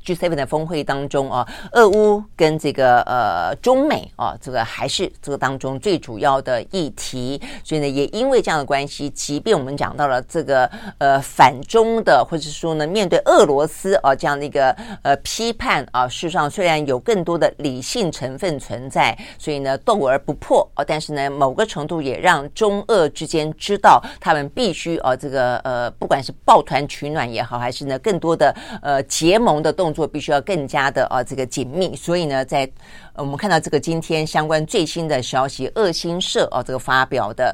[0.05, 7.39] G7 的峰会当中啊，俄乌跟这个呃中美啊，这个还是这个当中最主要的议题。
[7.63, 10.65] 所以呢，也因为这样的关系，即便我们讲到了这个
[10.97, 29.90] 呃反中的，或者说呢，面对俄罗斯啊这样的一个呃批判啊，事实上虽然有更多的理性成分存在，所以呢斗而不破啊，但是呢某个程度也让中俄之间知道，他们必须啊这个呃不管是抱团取暖也好，还是呢更多的呃结盟的动。
[29.91, 31.93] 动作必须要更加的啊，这个紧密。
[31.97, 32.69] 所以呢，在
[33.15, 37.53] 我们看到这个今天相关最新的消息，俄新社啊这个发表的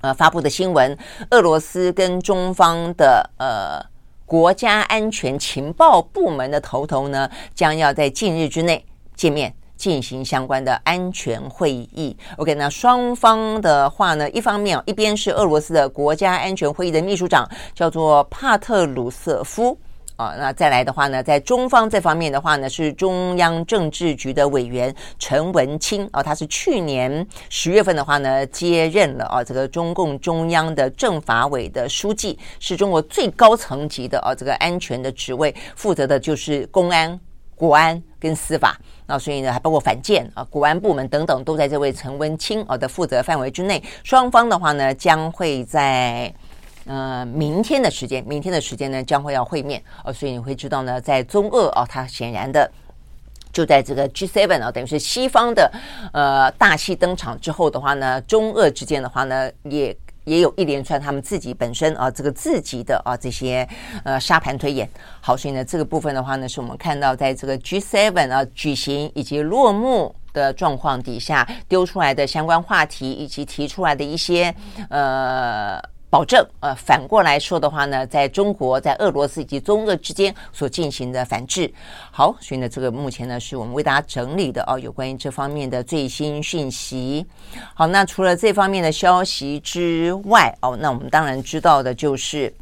[0.00, 0.96] 呃发布的新闻，
[1.28, 3.84] 俄罗斯跟中方的呃
[4.24, 8.82] 国家安全情报部门的头头呢，将要在近日之内
[9.14, 12.16] 见面进行相关的安全会议。
[12.38, 19.78] OK，那双方的话呢，一方面一边是俄罗斯的国家安全会议的秘书长，叫做帕特鲁瑟夫。
[20.18, 37.16] 啊，那再来的话呢，在中方这方面的话呢，是中央政治局的委员陈文清啊，他是去年十月份的话呢接任了啊，这个中共中央的政法委的书记，是中国最高层级的啊这个安全的职位，负责的就是公安、
[37.54, 38.76] 国安跟司法，
[39.06, 43.80] 那所以呢还包括反建啊、国安部门等等，都在这位陈文清啊的负责范围之内。
[44.02, 46.34] 双方的话呢，将会在。
[46.88, 52.68] 呃，明天的时间，明天的时间呢，将会要会面哦，所以你会知道呢，在中俄哦，它显然的
[53.52, 55.70] 就在这个 G7 啊，等于是西方的
[56.14, 63.68] 呃大戏登场之后的话呢，中俄之间的话呢，也也有一连串他们自己本身啊这个自己的啊这些
[64.02, 64.88] 呃沙盘推演。
[65.20, 74.54] 好，所以呢，这个部分的话呢，是我们看到在这个 G7 啊举行以及落幕的状况底下丢出来的相关话题，以及提出来的一些
[74.88, 75.78] 呃。
[76.10, 81.70] 保证，呃，反过来说的话呢，在中国、在俄罗斯以及中俄之间所进行的反制，
[82.10, 87.26] 好，所以呢，这个目前呢是我们为大家整理的哦，有关于这方面的最新讯息。
[87.74, 92.52] 好，那除了这方面的消息之外，哦，那我们当然知道的就是。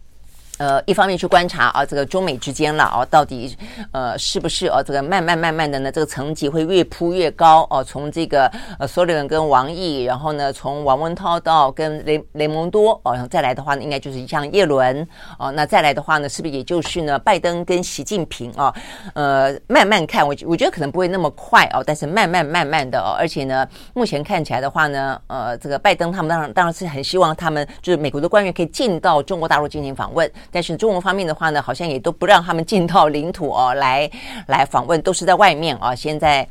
[0.59, 3.55] 呃，一方面去观察啊，这个中美之间了啊，到底
[3.93, 7.85] 呃是不是啊，这个慢慢慢慢的呢，这个层级会越铺越高哦。
[7.85, 15.07] 从这个呃苏利文跟王毅，然后呢，从王文涛到跟雷雷蒙多哦，然后再来的话呢，应该就是像叶伦
[15.39, 18.75] 哦，那再来的话呢，是不是也就是呢，拜登跟习近平啊？
[19.15, 30.31] 呃，慢慢看，我我觉得可能不会那么快哦，但是慢慢慢慢的哦，而且呢，目前看起来的话呢，呃，这个拜登他们当然当然是很希望他们就是美国的官员可以进到中国大陆进行访问。
[30.51, 34.11] 但是中国方面的话呢，好像也都不让他们进到领土哦， 来
[34.47, 35.95] 来访问，都是在外面啊。
[35.95, 36.47] 现在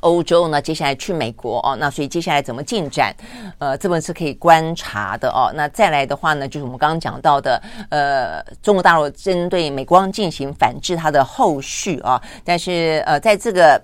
[0.00, 3.14] 欧洲呢，接下来去美国哦，那所以接下来怎么进展？
[3.58, 5.52] 呃，这本是可以观察的哦。
[5.54, 7.60] 那再来的话呢，就是我们刚刚讲到的，
[7.90, 12.22] 呃，中国大陆针对美光进行反制，它的后续啊。
[12.44, 13.80] 但是呃，在这个。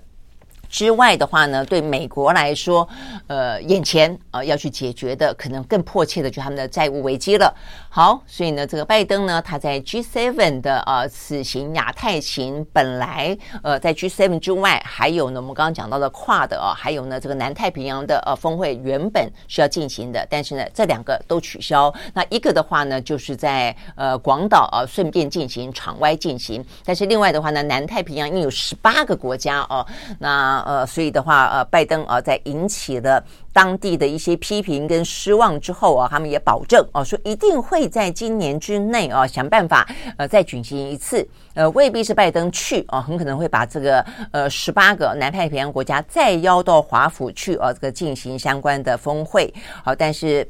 [0.75, 2.85] 之外的话呢，对美国来说，
[3.27, 7.55] 呃，眼前啊、呃、要去解决的可能更迫切的就他们的债务危机了。
[7.89, 21.93] 好，所以呢，这个拜登呢，他在 G7 的呃此行亚太行，本来呃在 G7 之外，还有呢，我们刚刚讲到的跨的啊、还有呢这个南太平洋的呃峰会原本是要进行的，但是呢这两个都取消。
[22.13, 29.85] 那一个的话呢，就是在呃广岛啊顺便进行场外进行，但是另外的话呢，南太平洋因为有十八个国家哦、
[30.19, 39.87] 那呃，所以的话，呃，拜登啊，在引起了当地的一些批评跟失望之后啊，他们也保证啊，说一定会在今年之内啊，想办法
[40.17, 49.53] 呃再举行一次，呃，未必是拜登去啊，很可能会把这个呃十八个南太平洋国家再邀到华府去啊，这个进行相关的峰会。
[49.83, 50.45] 好，但是。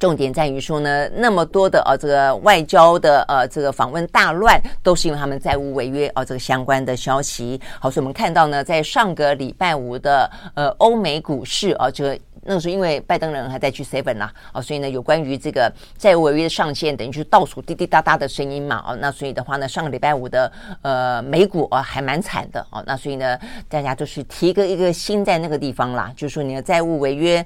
[0.00, 7.60] 重点在于说呢，那么多的呃这个外交的呃这个访问大乱，都是因为他们债务违约哦，这个相关的消息。
[7.78, 23.38] 好，所以我们看到呢，在上个礼拜五的呃欧美股市啊，这个那个时候因为拜登人还在去 seven 啦，啊，所以呢有关于这个债务违约的上限，等于是倒数滴滴答答的声音嘛，哦，那所以的话呢，上个礼拜五的呃美股啊还蛮惨的哦，那所以呢
[23.68, 27.44] 大家都是提个一个心在那个地方啦，就是说你的债务违约。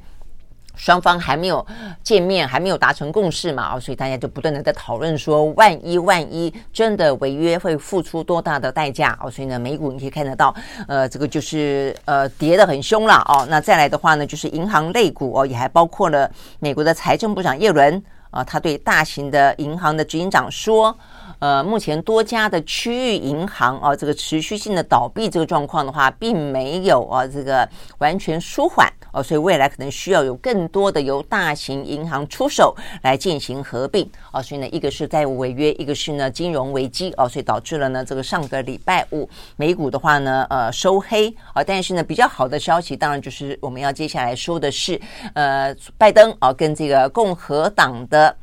[0.74, 1.64] 双方还没有
[2.02, 3.74] 见面，还没有达成共识嘛？
[3.74, 9.18] 哦，所以大家就不断的在讨论说，万一万一真的违约，会付出多大的代价？
[9.22, 10.54] 哦，所以呢，美股你可以看得到，
[10.88, 13.46] 呃，这个就是呃跌得很凶了哦。
[13.48, 20.96] 那再来的话呢，就是银行类股哦，也还包括了美国的财政部长耶伦啊，他对大型的银行的执行长说。
[21.44, 27.68] 呃，目前多家的区域银行啊，这个持续性的倒闭这个状况的话，并没有啊，这个
[27.98, 44.98] 完全舒缓哦，所以未来可能需要有更多的由大型银行出手来进行合并啊，所以呢，一个是债务违约，一个是呢金融危机哦，所以导致了呢这个上个礼拜五美股的话呢，呃收黑啊，但是呢比较好的消息，当然就是我们要接下来说的是，
[45.34, 48.34] 呃，拜登啊跟这个共和党的。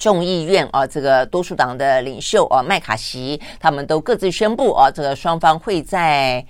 [0.00, 6.44] 众议院啊，这个多数党的领袖啊，麦卡锡，他们都各自宣布啊，这个双方会在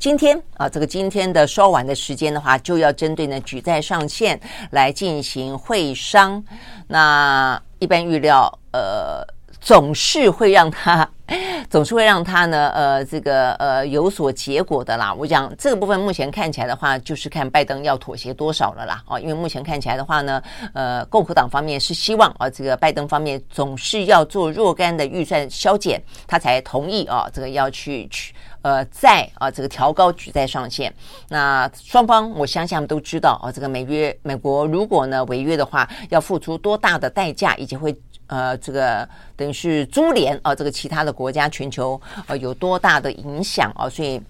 [0.00, 4.38] 今天啊，这个今天的稍晚的时间的话，就要针对呢举债上限
[4.72, 6.44] 来进行会商。
[6.88, 9.24] 那一般预料，呃，
[9.60, 11.08] 总是会让他。
[11.68, 15.12] 总是会让他呢，呃，这个呃有所结果的啦。
[15.12, 19.02] 我讲这个部分，目前看起来的话，就是看拜登要妥协多少了啦。
[19.06, 20.42] 哦，因为目前看起来的话呢，
[20.72, 28.32] 呃，共和党方面是希望啊，这个拜登方面总是要做若干的预算削减，他才同意啊，这个要去去
[28.62, 30.90] 呃再啊这个调高举债上限。
[31.28, 37.94] 那双方我相信他们都知道啊，这个美约美国如果呢违约的话，要付出多大的代价，以及会。
[38.28, 44.22] 呃，这个等于是株连啊、这个其他的国家，全球呃有多大的影响啊、所以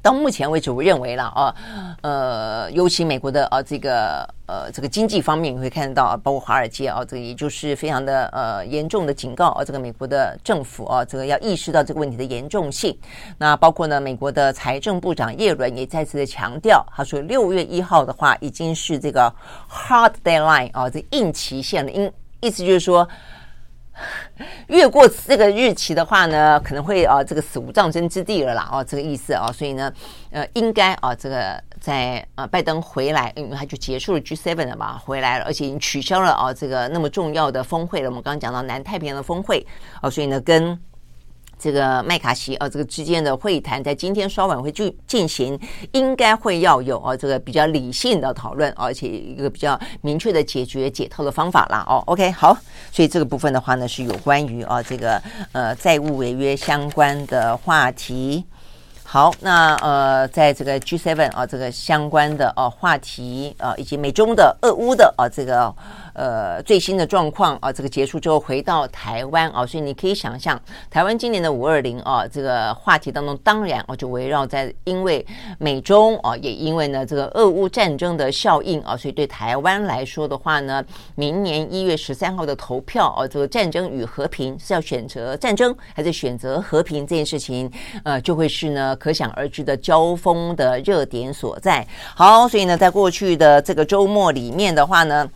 [0.00, 1.54] 到目前为止，我认为了啊，
[2.02, 12.94] 呃，尤其美国的啊、这个呃，这个经济方面，你会看到，包括华尔街啊，这个也就是非常的呃严重的警告啊，这个美国的政府啊，这个要意识到这个问题的严重性。
[13.38, 19.32] 那包括呢，美国的财政部长耶伦也再次的强调，他说六月一号的话，已经是这个
[19.70, 22.12] hard deadline 啊，这硬期限了，因。
[22.44, 23.08] 意思就是说，
[24.68, 29.90] 越过这个日期的话呢，可能会啊这个死无葬身之地了啦，哦，这个意思啊，所以呢，
[30.30, 38.10] 呃，应该啊这个在啊拜登回来，因为他就结束了 G seven 了嘛，回来了，而且已经取消了啊这个那么重要的峰会了。
[38.10, 39.66] 我们刚刚讲到南太平洋的峰会，
[40.02, 40.78] 哦，所以呢跟。
[41.58, 45.58] 这个麦卡锡啊，这个之间的会谈在今天稍晚会进进行，
[45.92, 51.84] 应该会要有啊这个比较理性的讨论，而且一个比较明确的解决解套的方法啦。
[51.88, 52.56] 哦，OK，好，
[52.92, 58.44] 所以这个部分的话呢，是有关于啊这个呃债务违约相关的话题。
[59.04, 65.74] 好，那呃，在这个 G7 啊这个相关的啊话题啊，以及美中的、俄乌的啊这个。
[66.14, 75.26] 呃，最新的状况啊，这个结束之后回到台湾啊，所以你可以想象，台湾今年的五二零啊，这个话题当中，当然啊，就围绕在因为
[75.58, 80.84] 美中啊，也因为呢这个俄乌战争的效应啊，所以对台湾来说的话呢，
[81.16, 87.68] 明年一月十三号的投票啊，这个战争与和平是要选择战争还是选择和平这件事情，
[88.04, 91.84] 呃，就会是呢可想而知的交锋的热点所在。
[92.14, 95.28] 好，所以呢，在过去的这个周末里面的话呢。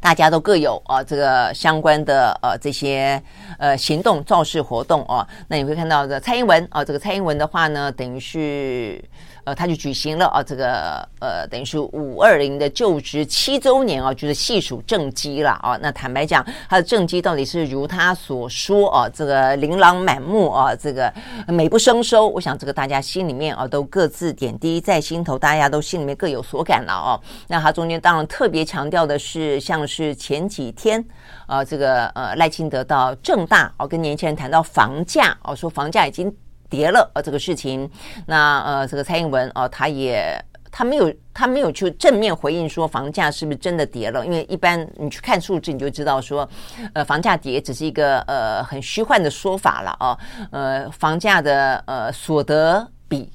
[0.00, 3.22] 大家都各有啊，这个相关的呃这些
[3.58, 9.04] 呃行动造势活动啊，那你会看到的蔡英文啊，这个蔡英文的话呢，等于是。
[9.44, 15.78] 呃，他就举行了啊，这个呃，等于是五二零的就职七周年啊，就是细数政绩了啊。
[15.80, 21.12] 那坦白讲，他的政绩到底是如他所说啊，这个琳琅满目啊，这个
[21.48, 22.28] 美不胜收。
[22.28, 27.20] 我想这个大家心里面啊，都各自点滴在心头，大家都心里面各有所感了啊。
[27.48, 31.04] 那他中间当然特别强调的是，像是前几天
[31.46, 36.30] 啊，这个呃赖清德到正大啊，跟年轻人谈到房价啊，说房价已经。
[36.70, 37.90] 跌了啊，这个事情，
[38.26, 46.48] 那呃，这个蔡英文啊，他也他没有他没有去正面回应说房价是不是真的跌了，因为一般你去看数字，你就知道说，
[46.94, 50.16] 呃，房价跌只是一个呃很虚幻的说法了啊，
[50.52, 53.28] 呃，房价的呃所得比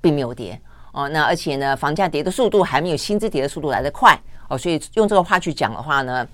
[0.00, 0.60] 并没有跌。
[0.92, 4.14] 哦，那而且呢，房价跌的速度还没有薪资跌的速度来得快
[4.48, 6.28] 哦，所以用这个话去讲的话呢。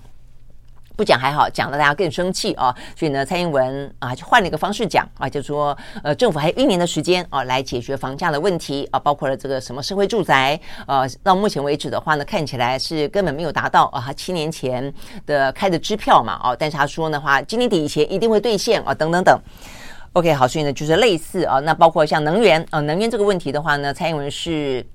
[0.99, 2.75] 不讲还好，讲了大家更生气啊！
[2.93, 14.93] 所以呢，蔡英文啊就换了一个方式讲啊，就说呃，政府还有一年的时间啊，来解决房价的问题啊，包括了这个什么社会住宅啊，到目前为止的话呢，看起来是根本没有达到啊，他七年前
[15.25, 19.39] 的开的支票嘛啊，但是他说的话，今年底以前一定会兑现啊，等等等。
[20.11, 24.85] OK，好，所以呢，就是类似啊，那包括像能源啊，能源这个问题的话呢，蔡英文是。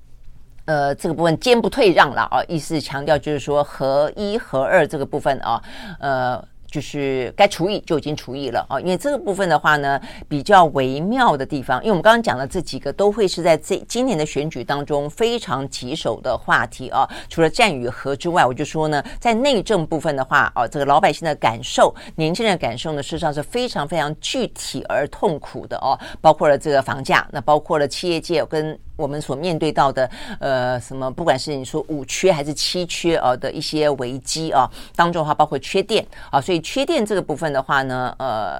[0.65, 5.61] 呃，这个部分坚不退让了啊，意思强调就是说合一合二这个部分啊，
[5.99, 6.43] 呃。
[6.67, 17.07] 就是该除以就已经除以了啊，因为这个部分的话呢，比较微妙的地方，因为我们刚刚讲的这几个都会是在这今年的选举当中非常棘手的话题啊。
[17.29, 25.97] 除了战与和之外，我就说呢，在内政部分的话啊，这个老百姓的感受、年轻人的感受呢，事实上是非常非常具体而痛苦的哦。
[26.19, 36.61] 包括了这个房价，那包括了企业界跟我们所面对到的呃什么，不管是你说五缺还是七缺啊的一些危机啊当中的话，包括缺电啊，所以。
[36.65, 38.59] 缺电这个部分的话呢，呃，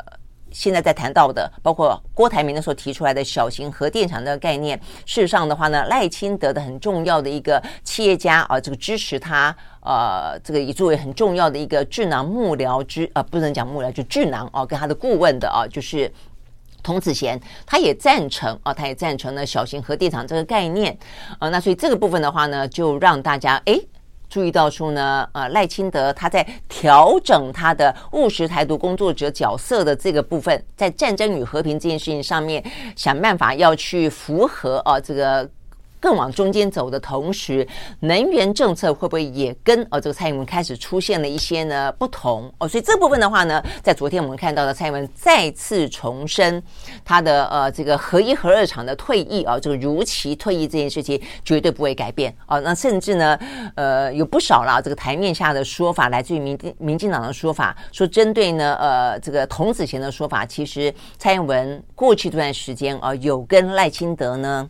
[0.52, 16.12] 现在在谈到的，包括郭台铭的时候提出来的小型核电厂的概念，事实上的话呢，赖清德的很重要的一个企业家啊，这个支持他，呃，这个也作为很重要的一个智囊幕僚之，呃，不能讲幕僚，就智囊啊，跟他的顾问的啊，就是
[16.86, 20.96] 童子贤，他也赞成啊，他也赞成了小型核电厂这个概念，
[21.40, 23.80] 啊，那所以这个部分的话呢，就让大家哎。
[24.28, 32.64] 注意到说呢，呃，赖清德他在调整他的务实台独工作者角色的这个部分，在战争与和平这件事情上面，
[32.96, 35.50] 想办法要去符合啊这个。
[36.06, 37.68] 更往中间走的同时，
[38.02, 42.68] 能源政策会不会也跟呃这个蔡英文开始出现了一些呢不同哦？
[42.68, 46.62] 所以这部分的话呢，在昨天我们看到的蔡英文再次重申
[47.04, 52.60] 他的呃这个核一核二厂的退役啊，这个如期退役这件事情绝对不会改变啊。
[52.60, 53.40] 那甚至呢，
[53.74, 64.70] 呃有不少啦这个台面下的说法，来自于民民进党的说法，说针对呢呃这个童子贤的说法，其实蔡英文过去这段时间啊有跟赖清德呢。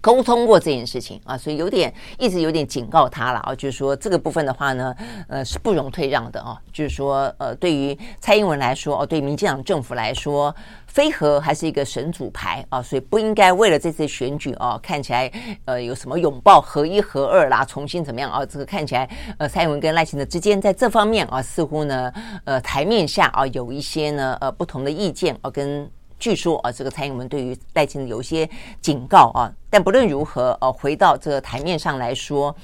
[0.00, 4.94] 沟通过这件事情啊，所以有点一直有点警告他了啊，就是说这个部分的话呢，
[5.28, 10.54] 呃是不容退让的啊，就是说呃对于蔡英文来说哦，对民进党政府来说，
[10.86, 15.30] 非核还是一个神主牌啊，所以不应该为了这次选举啊，看起来
[15.66, 18.44] 呃有什么拥抱合一合二啦，重新怎么样啊？
[18.46, 22.10] 这个看起来呃蔡英文跟赖清德之间在这方面啊，似乎呢
[22.44, 25.90] 呃台面下啊有一些呢呃不同的意见啊跟。
[26.20, 28.48] 据说啊，这个蔡英文对于赖清德有些
[28.80, 32.54] 警告啊，但不论如何，呃，回到这个台面上来说，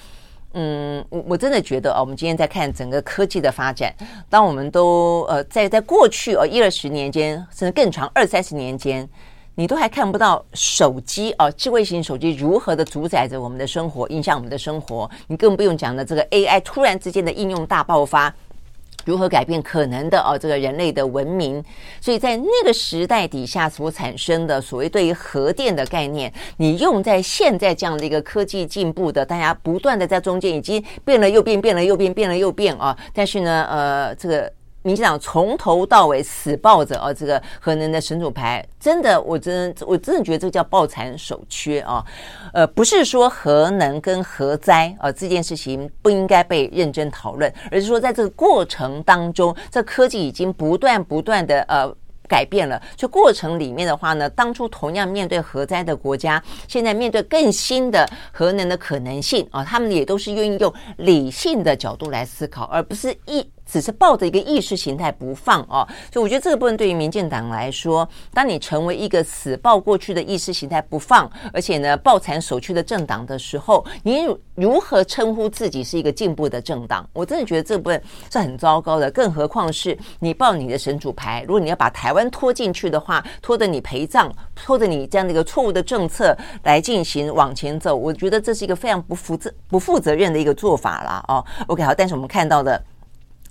[0.52, 3.92] 嗯，我我真的觉得啊，我们今天在看整个科技的发展，
[4.28, 9.08] 当我们都呃在在过去呃一二十年间，甚至更长二三十年间，
[9.54, 18.34] 你都还看不到手机啊，智慧型手机如何的主宰着我们的生活，影响我们的生活，你更不用讲的这个 AI 突然之间的应用大爆发。
[19.06, 21.64] 如何改变可能的哦，这个人类的文明，
[22.00, 32.94] 所以在那个时代底下所产生的所谓对于核电的概念，你用在现在这样的一个科技进步的，大家不断的在中间已经变了又变，变了又变，变了又变啊！
[33.14, 34.52] 但是呢，呃，这个。
[34.86, 42.04] 民进党从头到尾死抱着啊，这个核能的神主牌，真的，我真我真的觉得这叫抱残守缺啊。
[42.52, 51.92] 呃，不是说核能跟核灾啊这件事情不应该被认真讨论，而是说在这个过程当中，这科技已经不断不断的呃
[52.28, 52.80] 改变了。
[52.94, 63.44] 就过程里面的话呢，当初同样面对核灾的国家，现在面对更新的核能的可能性啊，他们也都是愿意用理性的角度来思考，而不是一。
[63.66, 77.08] 只是抱着一个意识形态不放哦，所以我觉得这个部分对于民进党来说，当你成为一个死抱过去的意识形态不放，而且呢抱残守缺的政党的时候，你如何称呼自己是一个进步的政党？
[77.12, 78.00] 我真的觉得这部分
[78.30, 79.10] 是很糟糕的。
[79.10, 91.44] 更何况是你抱你的神主牌，如果你要把台湾拖进去的话，拖着你陪葬，拖着你这样的一个错误的政策来进行往前走，我觉得这是一个非常不负责不负责任的一个做法了哦。
[91.66, 92.80] OK，好，但是我们看到的。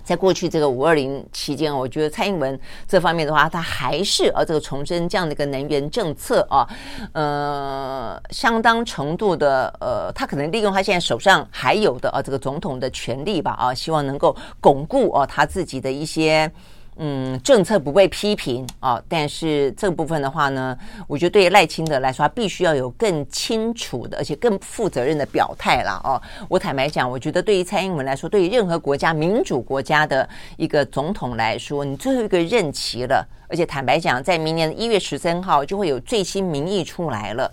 [0.06, 6.66] 在过去这个五二零期间，我觉得蔡英文这方面的话，他还是呃这个重申这样的一个能源政策啊，
[7.14, 16.50] 呃，相当程度的呃，他可能利用他现在手上还有的啊这个总统的权力吧啊，希望能够巩固啊他自己的一些。
[16.98, 20.78] 嗯，政策不被批评啊，但是这部分的话呢，
[21.08, 26.22] 我觉得对于赖清德来说，他必须要有更清楚的，而且更负责任的表态了哦。
[26.48, 37.52] 我坦白讲，我觉得对于蔡英文来说，对于任何国家民主国家的一个总统来说，你最后一个任期了，而且坦白讲，在明年的一月十三号就会有最新民意出来了。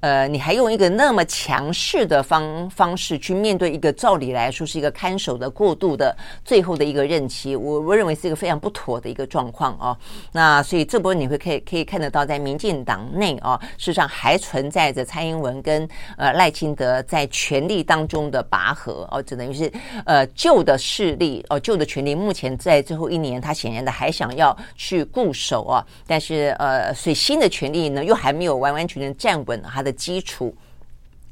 [0.00, 9.96] 呃，你还用一个那么强势的方方式去面对一个照理来说是一个看守的过渡的最后的一个任期，我我认为是一个非常不妥的一个状况哦。
[10.32, 19.72] 那所以这波你会可以可以看得到，在民进党内啊，事实上还存在着蔡英文跟呃赖清德在权力当中的拔河哦，只等于是
[20.04, 30.52] 呃旧的势力哦旧的权力，目前在最后一年，他显然的还想要去固守啊，但是呃，所以新的权力呢又还没有完完全全站稳他的基础，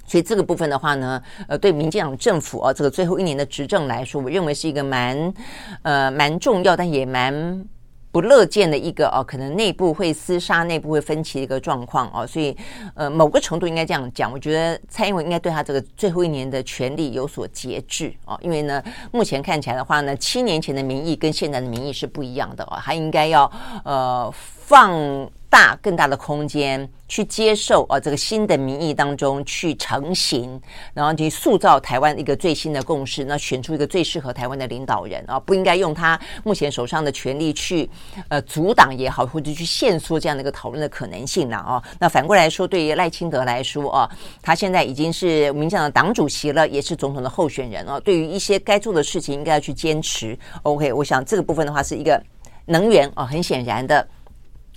[0.06, 5.34] 所以这个部分的话呢，呃，对民进党政府啊，这个最后一年的执政来说，我认为是一个蛮
[5.82, 7.66] 呃蛮重要，但也蛮
[8.12, 12.24] 不乐见的一个哦，可能内部会厮杀、内部会分歧的一个状况哦。
[12.24, 12.56] 所以
[12.94, 18.80] 呃，某个程度应该这样讲，我觉得蔡英文应该对他这个最后一年的权力有所节制哦，因为呢，
[19.10, 23.50] 目前看起来的话呢，七年前的民意跟现在的民意是不一样的哦，他应该要
[23.84, 25.28] 呃放。
[25.54, 30.60] 大更大的空间去接受啊，这个新的民意当中去成型，
[30.92, 37.88] 然后去塑造台湾一个最新的共识，那选出一个最适合台湾的领导人啊，不应该用他目前手上的权力去
[38.26, 41.80] 呃阻挡也好，或者去限缩这样的一个讨论的可能性了啊。
[42.00, 44.10] 那反过来说，对于赖清德来说啊，
[44.42, 48.00] 他现在已经是民进党的党主席了，也是总统的候选人啊。
[48.00, 50.36] 对于一些该做的事情，应该要去坚持。
[50.64, 52.20] OK，我想这个部分的话是一个
[52.66, 54.04] 能源啊，很显然的。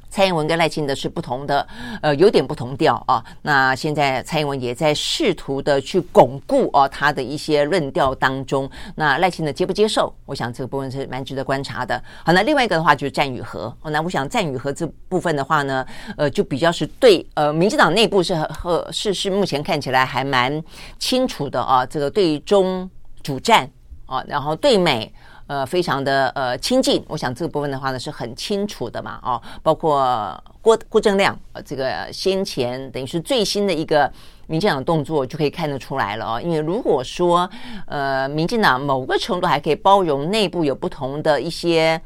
[0.10, 1.68] 蔡英文跟赖清德是不同的，
[2.01, 3.24] 呃，有点不同调啊。
[3.41, 8.70] 那现在蔡英文也在试图的去巩固啊他的一些论调当中。
[8.95, 10.14] 那赖清德接不接受？
[10.26, 12.01] 我想这个部分是蛮值得观察的。
[12.24, 13.76] 好，那另外一个的话就是战与和。
[13.84, 15.86] 那我想战与和这部分的话呢，
[16.16, 20.64] 呃，就比较是对呃，民进党内部是和是是目前看起来还蛮
[20.97, 21.86] 清楚的啊。
[21.86, 22.89] 这个对中
[23.22, 23.70] 主战
[24.05, 25.14] 啊，然后对美。
[25.47, 34.11] 呃，非常的呃亲近，我想这个部分的话呢是很清楚的嘛，哦，包括郭郭正亮，呃，这个先前等于是最新的一个
[34.47, 37.49] 民进党动作就可以看得出来了哦，因为如果说
[37.85, 42.01] 呃民进党某个程度还可以包容内部有不同的一些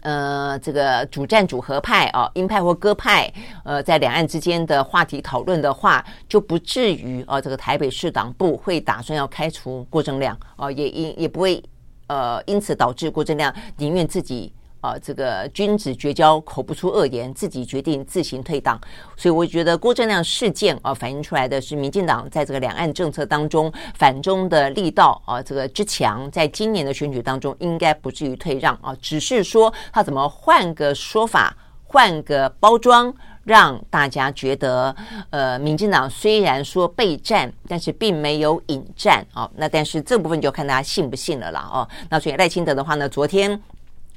[0.00, 3.32] 呃这个主战主和派啊，鹰派或鸽派，
[3.62, 11.62] 呃，在两岸之间的话题讨论的话，就不至于啊，这个台北市党部会打算要开除郭正亮啊，也也也不会。
[12.08, 18.80] 呃，因此导致郭正亮宁愿自己啊、这个君子绝交，口不出恶言，自己决定自行退党。
[19.16, 33.12] 所以我觉得郭正亮事件啊、反映出来的是民进党在这个两岸政策当中反中的力道啊、这个之强，在今年的选举当中应该不至于退让啊，只是说他怎么换个说法，换个包装。
[33.48, 34.94] 让大家觉得，
[35.30, 39.50] 呃，民进党虽然说备战，但是并没有引战啊。
[39.56, 41.88] 那但是这部分就看大家信不信了啦哦。
[42.10, 43.58] 那所以赖清德的话呢，昨天，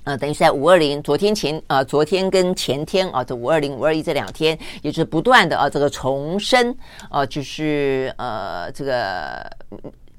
[0.04, 6.76] 呃，等于是在五二零，昨天前，呃，昨天跟前天啊，这五二零、五二一这两天，也就是不断的啊，这个重申，
[7.10, 9.50] 呃，就是呃，这个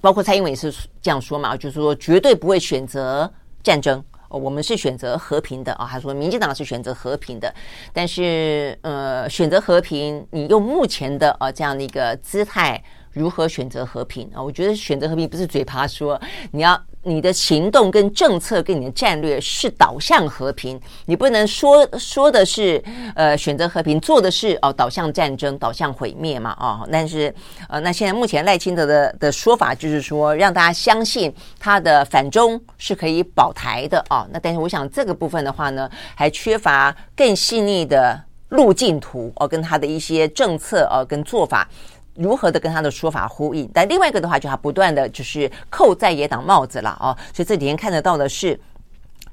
[0.01, 3.31] 包括蔡英文也是这样说嘛，就是说绝对不会选择
[3.63, 4.03] 战争。
[4.39, 7.55] 我们是选择和平的啊，他说民进党是选择和平的，
[7.93, 14.43] 但是呃，选择和平，你用目前的啊这样的一个姿态，如何选择和平啊？
[14.43, 16.21] 我觉得选择和平不是嘴巴说，
[16.53, 16.83] 你要。
[17.05, 22.83] 你的行动跟政策跟你的战略是导向和平，你不能说说的是
[23.17, 26.89] 呃选择和平，做的是哦导向战争、导向毁灭嘛哦。
[26.93, 27.35] 但是
[27.69, 34.25] 呃，那现在目前赖清德的的说法就是说，让大家相信他的反中是可以保台的哦。
[34.31, 41.69] 那但是我想这个部分的话呢，还缺乏更细腻的路径图哦，跟他的一些政策哦跟做法。
[42.15, 43.71] 如何的跟他的说法呼应？
[43.73, 47.17] 但另外一个的话，就他不断的就是扣在野党帽子了哦。
[47.35, 48.59] 所以这几天看得到的是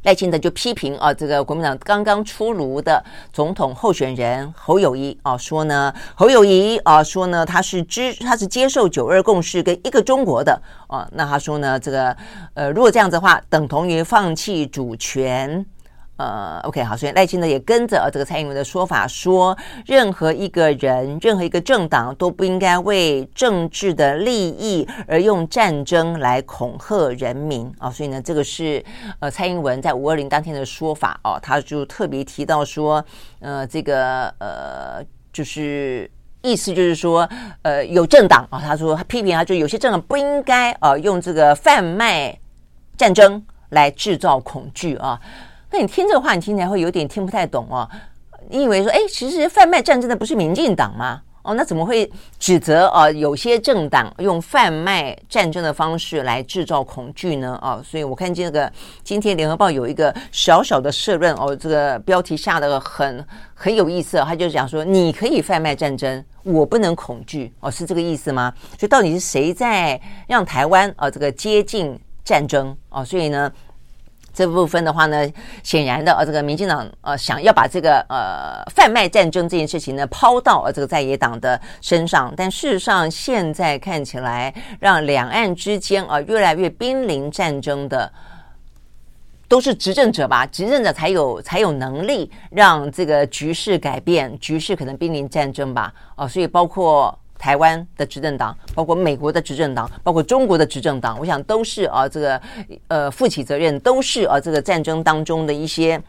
[0.04, 3.04] 赖清德就批评啊，这个国民党刚刚出炉的
[3.34, 12.16] 总统候选人侯友谊啊，说呢侯友谊啊说呢他是支他是接受九二共识跟一个中国的啊，那他说呢这个
[12.54, 15.66] 呃如果这样子的话，等同于放弃主权。
[16.20, 27.90] 呃，OK，好，所以赖清德也跟着这个蔡英文的说法说，任何一个人、任何一个政党都不应该为政治的利益而用战争来恐吓人民啊。
[27.90, 28.84] 所以呢，这个是
[29.20, 33.02] 呃蔡英文在五二零当天的说法哦，他就特别提到说，
[33.40, 35.02] 呃，这个呃，
[35.32, 36.12] 就是
[36.42, 37.26] 意思就是说，
[37.62, 42.38] 呃，有政党啊，他说他批评他，就有些政党不应该啊用这个贩卖
[42.98, 45.18] 战争来制造恐惧啊。
[45.72, 47.88] 那你听这个话，你听起来会有点听不太懂哦。
[48.50, 51.22] 你以为说，哎，其实贩卖战争的不是民进党吗？
[51.42, 57.58] 哦，那怎么会指责啊、有些政党用贩卖战争的方式来制造恐惧呢？
[57.62, 58.72] 哦，所以我看这个
[59.04, 68.54] 今天联合报有一个小小的社论哦，这个标题下的很很有意思，他就讲说你可以贩卖战争，我不能恐惧哦，是这个意思吗？
[68.78, 73.06] 所以到底是谁在让台湾啊、这个接近战争哦？
[73.06, 73.52] 所以呢？
[74.34, 75.30] 这部分的话呢，
[75.64, 88.12] 显然的，呃，这个民进党呃想要把这个呃贩卖战争这件事情呢抛到呃这个在野党的身上，但事实上现在看起来，让两岸之间啊、呃、越来越濒临战争的，
[89.48, 90.46] 都是执政者吧？
[90.46, 95.94] 执政者才有才有能力让这个局势改变，局势可能濒临战争吧？
[96.16, 97.18] 哦、呃，所以包括。
[97.40, 102.42] 台湾的执政党，包括美国的执政党，包括中国的执政党，我想都是啊，这个
[102.90, 106.00] 呃负起责任，都是啊这个战争当中的一些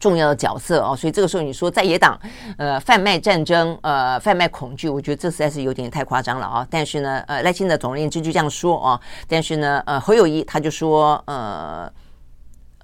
[0.00, 0.96] 重要的角色啊。
[0.96, 2.18] 所以这个时候你说在野党
[2.56, 6.66] 呃贩卖战争，呃贩卖恐惧，我觉得这实在是有点太夸张了啊。
[6.70, 9.00] 但是呢，呃赖清德总而言之就这样说啊。
[9.28, 11.92] 但是呢，呃侯友谊他就说，呃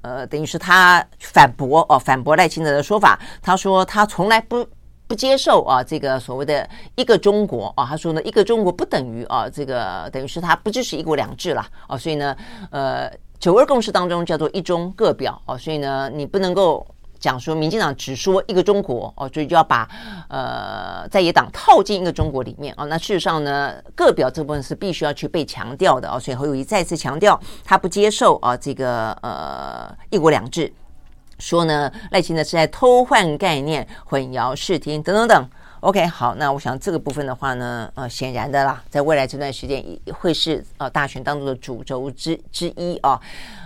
[0.03, 4.69] 呃等于是他反驳哦，反驳赖清德的说法，他说他从来不。
[5.13, 12.35] 不接受啊，这个所谓的一个中国啊，他说呢，一个中国不等于啊，这个等于是他不支持一国两制了啊，所以呢，
[12.71, 16.87] 呃，九二共识当中叫做一中各表啊，所以呢，你不能够
[17.21, 19.87] 讲说民进党只说一个中国哦，所以就要把
[20.31, 30.73] 呃在野党套进一个中国里面啊，那事实上呢，各表这部分是必须要去被强调的啊，所以侯友谊再次强调他不接受啊，这个呃一国两制。
[31.39, 35.49] 说呢，赖清德是在偷换概念、混淆视听等等等。
[35.81, 43.21] OK，好，那我想这个部分的话呢，呃，显然的啦，在未来这段时间会是呃大选当中的主轴之之一啊。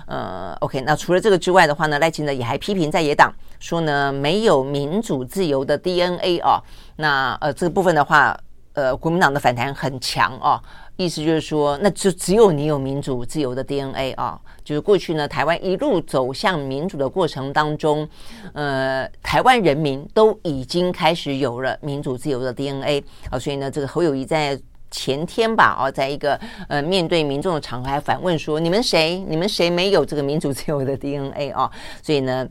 [0.07, 6.59] 呃，OK，那除了这个之外的话呢，赖清德也还批评在野党说呢，没有民主自由的 DNA 啊。
[6.97, 8.35] 那呃，这个部分的话，
[8.73, 10.63] 呃，国民党的反弹很强啊。
[10.97, 14.41] 意思就是说，那就只有你有民主自由的 DNA 啊！
[14.65, 18.09] 就是过去呢，台湾一路走向民主的过程当中，
[18.55, 23.39] 呃，台湾人民都已经开始有了民主自由的 DNA 啊！
[23.39, 24.59] 所以呢，这个侯友谊在
[24.91, 29.19] 前天吧，啊，在一个呃面对民众的场合还反问说：“你们谁？
[29.29, 31.71] 你们谁没有这个民主自由的 DNA 啊？”
[32.03, 32.49] 所以呢，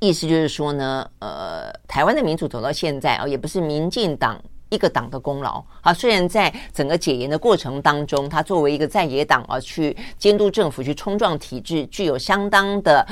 [0.00, 4.42] 意思就是说呢，呃，台湾的民主走到现在啊，也不是民进党。
[4.68, 13.06] 一个党的功劳啊，虽然在整个解严的过程当中，他作为一个在野党啊，去监督政府、去冲撞体制，具有相当的。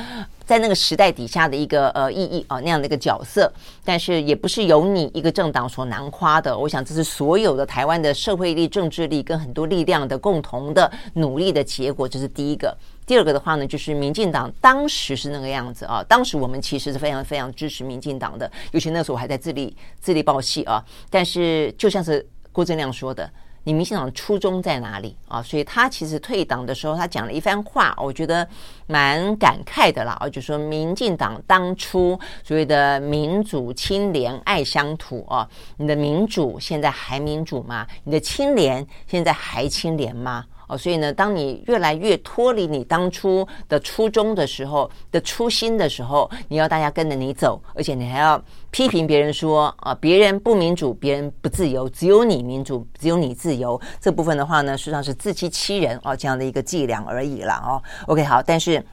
[0.46, 3.52] 在那个时代底下的一个呃意义啊，那样的一个角色，
[3.84, 6.56] 但是也不是由你一个政党所囊夸的。
[6.56, 12.08] 我想这是所有的台湾的社会力、政治力跟很多力量的共同的努力的结果。
[12.08, 12.74] 这是第一个。
[13.04, 16.00] 第二个的话呢，就是民进党当时是那个样子啊。
[16.08, 20.80] 当时我们其实是非常非常支持民进党的，尤其那时候我还在自力自力报系啊。
[21.10, 23.28] 但是就像是郭正亮说的。
[23.66, 25.42] 你民进党初衷在哪里啊？
[25.42, 28.46] 所以他其实退党的时候，他讲了一番话，我觉得
[28.86, 30.16] 蛮感慨的啦。
[30.32, 35.48] 就说民进党当初所谓的民主、清廉、爱乡土啊，
[35.78, 37.84] 你的民主现在还民主吗？
[38.04, 40.44] 你的清廉现在还清廉吗？
[40.68, 53.80] 哦，所以呢，当你越来越脱离你当初的初衷的时候的初心的时候，你要大家跟着你走，而且你还要批评别人说啊，别人不民主，别人不自由，只有你民主，只有你自由。
[54.00, 57.82] 这部分的话呢，实际上是自欺欺人哦，这样的一个伎俩而已了哦。
[58.06, 58.84] OK，好，但是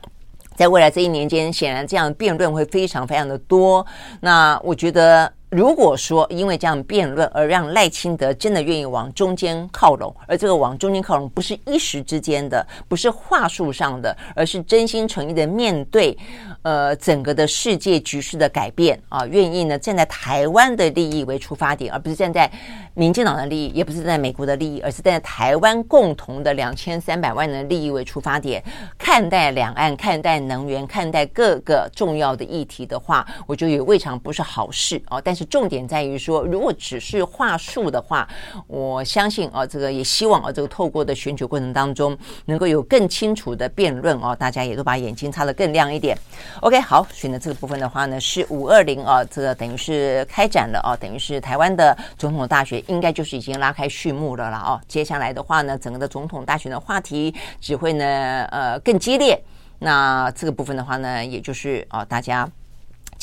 [0.56, 3.86] 在未来这一年间，显然这样辩论会非常非常的多。
[4.22, 5.32] 那我觉得。
[5.54, 16.18] 如果说因为这样辩论而让赖清德真的愿意往中间靠拢，而这个往中间靠拢不是一时之间的，不是话术上的，而是真心诚意的面对，
[16.64, 22.52] 呃，整个的世界局势的改变啊，愿意呢站在台湾的利益为出发点，而不是站在
[22.96, 28.64] 民进党的利益，也不是站在美国的利益，而是站在台湾共同的两千三百万人的利益为出发点，
[28.98, 35.43] 看待两岸，看待能源，看待各个重要的议题的话，我觉得也未尝不是好事啊，但是。
[35.46, 38.28] 重点在于说，如果只是话术的话，
[38.68, 46.18] 我相信啊，这个也希望啊，这个透过的选举过程当中，能够有更清楚的辩论啊，大家也都把眼睛擦得更亮一点。
[46.62, 54.82] OK，好，所以呢，这个部分的话呢，是五二零啊，这个等于是开展了啊，等于是台湾的总统大选，应该就是已经拉开序幕了了啊。
[54.88, 58.06] 接下来的话呢，整个的总统大选的话题只会呢，
[58.52, 59.42] 呃，更激烈。
[59.80, 62.50] 那这个部分的话呢，也就是啊，大家。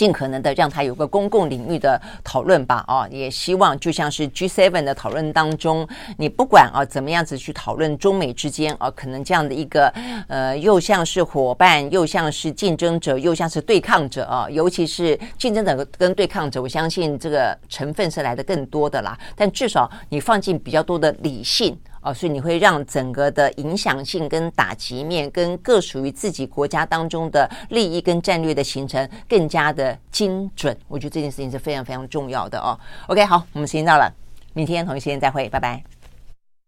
[0.01, 5.87] 尽可能的让它有个公共领域的讨论吧，啊，也希望就像是 G7 的讨论当中，
[6.17, 9.93] 你不管啊怎么样子去讨论中美之间啊，可能这样的一个
[10.27, 19.19] 呃，又像是伙伴，又像是竞争者，又像是对抗者啊，尤其是竞争者跟对抗者，我相信这个成分是来的更多的啦。
[19.37, 21.79] 但至少你放进比较多的理性。
[22.03, 30.77] 哦，所以你会让整个的影响性跟打击面，跟各属于自己国家当中的利益跟战略的形成更加的精准。
[30.89, 32.79] 我觉得这件事情是非常非常重要的哦。
[33.09, 34.11] OK，好，我们时间到了，
[34.55, 36.00] 明天同一时间再会，拜拜。